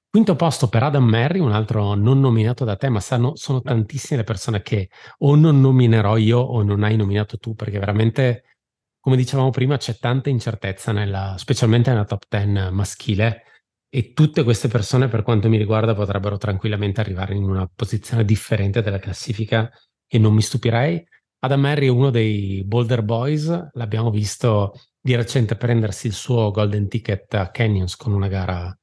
[0.09, 4.19] Quinto posto per Adam Merry, un altro non nominato da te, ma sanno, sono tantissime
[4.19, 8.55] le persone che o non nominerò io o non hai nominato tu, perché veramente,
[9.01, 13.43] come dicevamo prima, c'è tanta incertezza, nella, specialmente nella top 10 maschile,
[13.93, 18.81] e tutte queste persone, per quanto mi riguarda, potrebbero tranquillamente arrivare in una posizione differente
[18.81, 19.69] della classifica
[20.07, 21.03] e non mi stupirei.
[21.39, 26.87] Adam Harry è uno dei Boulder Boys, l'abbiamo visto di recente prendersi il suo golden
[26.87, 28.73] ticket a Canyons con una gara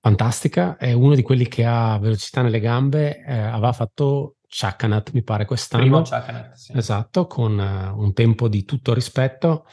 [0.00, 5.24] fantastica, è uno di quelli che ha velocità nelle gambe, eh, aveva fatto Chakanat mi
[5.24, 5.82] pare quest'anno.
[5.82, 6.76] Primo Chakanat, sì.
[6.76, 9.66] Esatto, con uh, un tempo di tutto rispetto.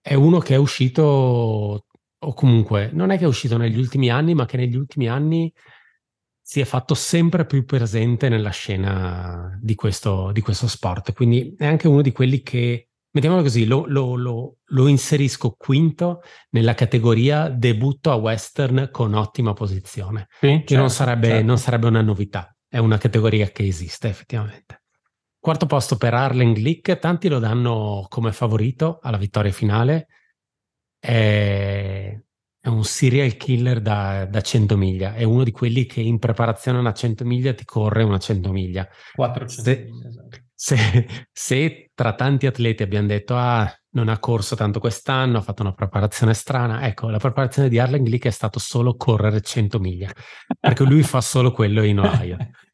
[0.00, 1.83] È uno che è uscito,
[2.24, 5.52] o comunque non è che è uscito negli ultimi anni, ma che negli ultimi anni
[6.40, 11.12] si è fatto sempre più presente nella scena di questo, di questo sport.
[11.14, 16.20] Quindi è anche uno di quelli che mettiamolo così, lo, lo, lo, lo, inserisco quinto
[16.50, 21.46] nella categoria debutto a western con ottima posizione, sì, che certo, non, sarebbe, certo.
[21.46, 24.82] non, sarebbe, una novità, è una categoria che esiste effettivamente.
[25.38, 30.08] Quarto posto per Arlen Glick, tanti lo danno come favorito alla vittoria finale,
[31.04, 32.18] è,
[32.60, 36.78] è un serial killer da, da, 100 miglia, è uno di quelli che in preparazione
[36.78, 38.88] a una 100 miglia ti corre una 100 miglia.
[39.14, 44.56] 400 Se, miglia, esatto se, se, tra tanti atleti abbiamo detto ah non ha corso
[44.56, 48.58] tanto quest'anno, ha fatto una preparazione strana, ecco la preparazione di Arlen Glick è stato
[48.58, 50.10] solo correre 100 miglia,
[50.58, 52.38] perché lui fa solo quello in Ohio.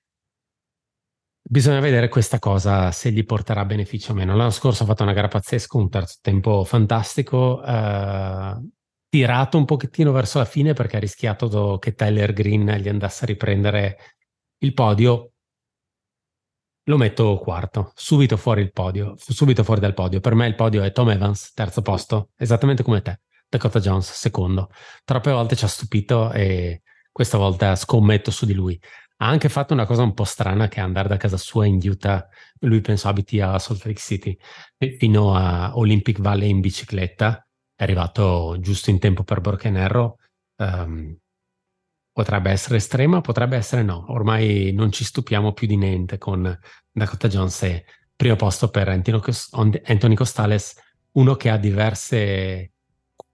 [1.53, 4.37] Bisogna vedere questa cosa se gli porterà beneficio o meno.
[4.37, 8.55] L'anno scorso ha fatto una gara pazzesca, un terzo tempo fantastico, eh,
[9.09, 13.27] tirato un pochettino verso la fine perché ha rischiato che Tyler Green gli andasse a
[13.27, 13.99] riprendere
[14.59, 15.33] il podio,
[16.85, 20.21] lo metto quarto, subito fuori il podio, subito fuori dal podio.
[20.21, 23.23] Per me il podio è Tom Evans, terzo posto, esattamente come te.
[23.49, 24.71] Dakota Jones, secondo.
[25.03, 28.81] Troppe volte ci ha stupito e questa volta scommetto su di lui.
[29.23, 31.79] Ha anche fatto una cosa un po' strana che è andare da casa sua in
[31.83, 32.27] Utah,
[32.61, 34.37] lui penso abiti a Salt Lake City,
[34.99, 40.17] fino a Olympic Valley in bicicletta, è arrivato giusto in tempo per Broken Arrow,
[40.57, 41.15] um,
[42.11, 44.07] potrebbe essere estrema, potrebbe essere no.
[44.09, 46.59] Ormai non ci stupiamo più di niente con
[46.91, 47.85] Dakota Jones e
[48.17, 50.81] primo posto per Anthony Costales,
[51.13, 52.73] uno che ha diverse,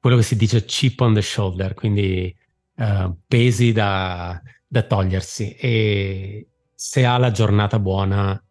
[0.00, 2.36] quello che si dice chip on the shoulder, quindi
[2.74, 8.42] uh, pesi da, da, togliersi e se ha la giornata buona,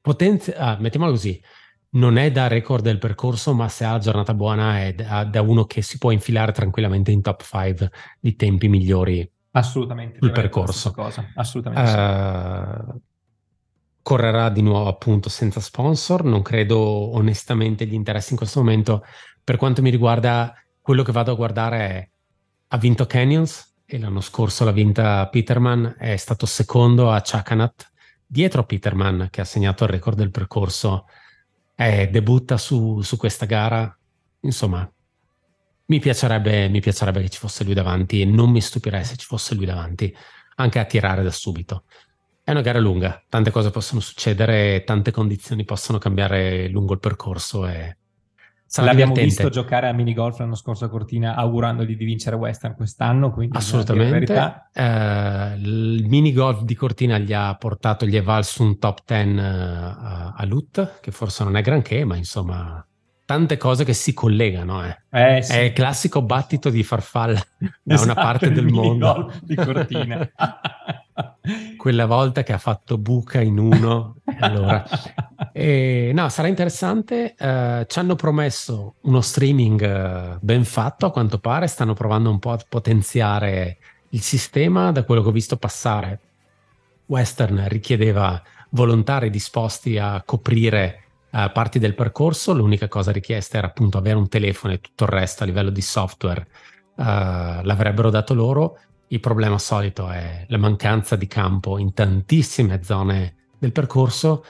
[0.00, 1.40] potenzia- ah, mettiamolo così,
[1.92, 5.42] non è da record del percorso, ma se ha la giornata buona è da, da
[5.42, 7.90] uno che si può infilare tranquillamente in top 5
[8.20, 10.18] di tempi migliori Assolutamente.
[10.24, 10.92] Il percorso.
[10.92, 11.32] Cosa.
[11.34, 11.90] Assolutamente.
[11.90, 12.98] Uh, sì.
[14.02, 16.24] Correrà di nuovo appunto senza sponsor.
[16.24, 19.04] Non credo onestamente gli interessi in questo momento.
[19.42, 22.08] Per quanto mi riguarda, quello che vado a guardare è
[22.72, 27.90] ha vinto Canyons e l'anno scorso l'ha vinta Peterman, è stato secondo a Chakanat,
[28.24, 31.06] dietro a Peterman che ha segnato il record del percorso,
[31.74, 33.92] eh, debutta su, su questa gara.
[34.42, 34.88] Insomma,
[35.86, 39.26] mi piacerebbe, mi piacerebbe che ci fosse lui davanti e non mi stupirei se ci
[39.26, 40.14] fosse lui davanti,
[40.54, 41.82] anche a tirare da subito.
[42.44, 47.66] È una gara lunga, tante cose possono succedere, tante condizioni possono cambiare lungo il percorso
[47.66, 47.96] e
[48.72, 49.42] Sarà L'abbiamo divertente.
[49.42, 53.34] visto giocare a minigolf l'anno scorso a Cortina augurandogli di vincere Western quest'anno.
[53.50, 54.32] Assolutamente.
[54.72, 59.38] Eh, il minigolf di Cortina gli ha portato, gli è valso un top 10 uh,
[59.38, 62.86] eh, a Lut, che forse non è granché, ma insomma
[63.24, 64.84] tante cose che si collegano.
[64.84, 64.96] Eh.
[65.10, 65.52] Eh, sì.
[65.52, 67.42] È il classico battito di farfalla
[67.82, 69.32] da esatto, una parte del mondo.
[69.42, 70.30] Di Cortina.
[71.76, 74.16] Quella volta che ha fatto buca in uno.
[74.40, 74.84] allora.
[75.52, 77.34] E, no, sarà interessante.
[77.38, 81.66] Uh, ci hanno promesso uno streaming uh, ben fatto, a quanto pare.
[81.66, 83.78] Stanno provando un po' a potenziare
[84.10, 84.92] il sistema.
[84.92, 86.20] Da quello che ho visto passare,
[87.06, 88.40] Western richiedeva
[88.70, 94.28] volontari disposti a coprire uh, parti del percorso, l'unica cosa richiesta era appunto avere un
[94.28, 96.46] telefono e tutto il resto a livello di software
[97.00, 98.78] l'avrebbero dato loro.
[99.12, 104.44] Il problema solito è la mancanza di campo in tantissime zone del percorso.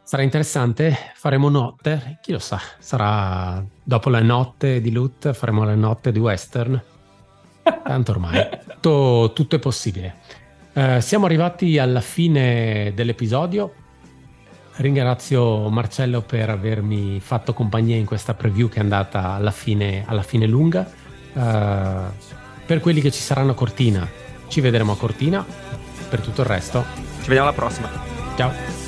[0.00, 5.74] Sarà interessante, faremo notte, chi lo sa, sarà dopo la notte di Loot, faremo la
[5.74, 6.80] notte di Western.
[7.82, 8.48] Tanto ormai
[8.84, 10.14] tutto, tutto è possibile.
[10.72, 13.74] Uh, siamo arrivati alla fine dell'episodio.
[14.76, 20.22] Ringrazio Marcello per avermi fatto compagnia in questa preview che è andata alla fine, alla
[20.22, 20.88] fine lunga.
[21.32, 22.33] Uh,
[22.66, 24.08] per quelli che ci saranno a Cortina,
[24.48, 25.44] ci vedremo a Cortina.
[26.08, 26.84] Per tutto il resto,
[27.22, 27.90] ci vediamo alla prossima.
[28.36, 28.83] Ciao.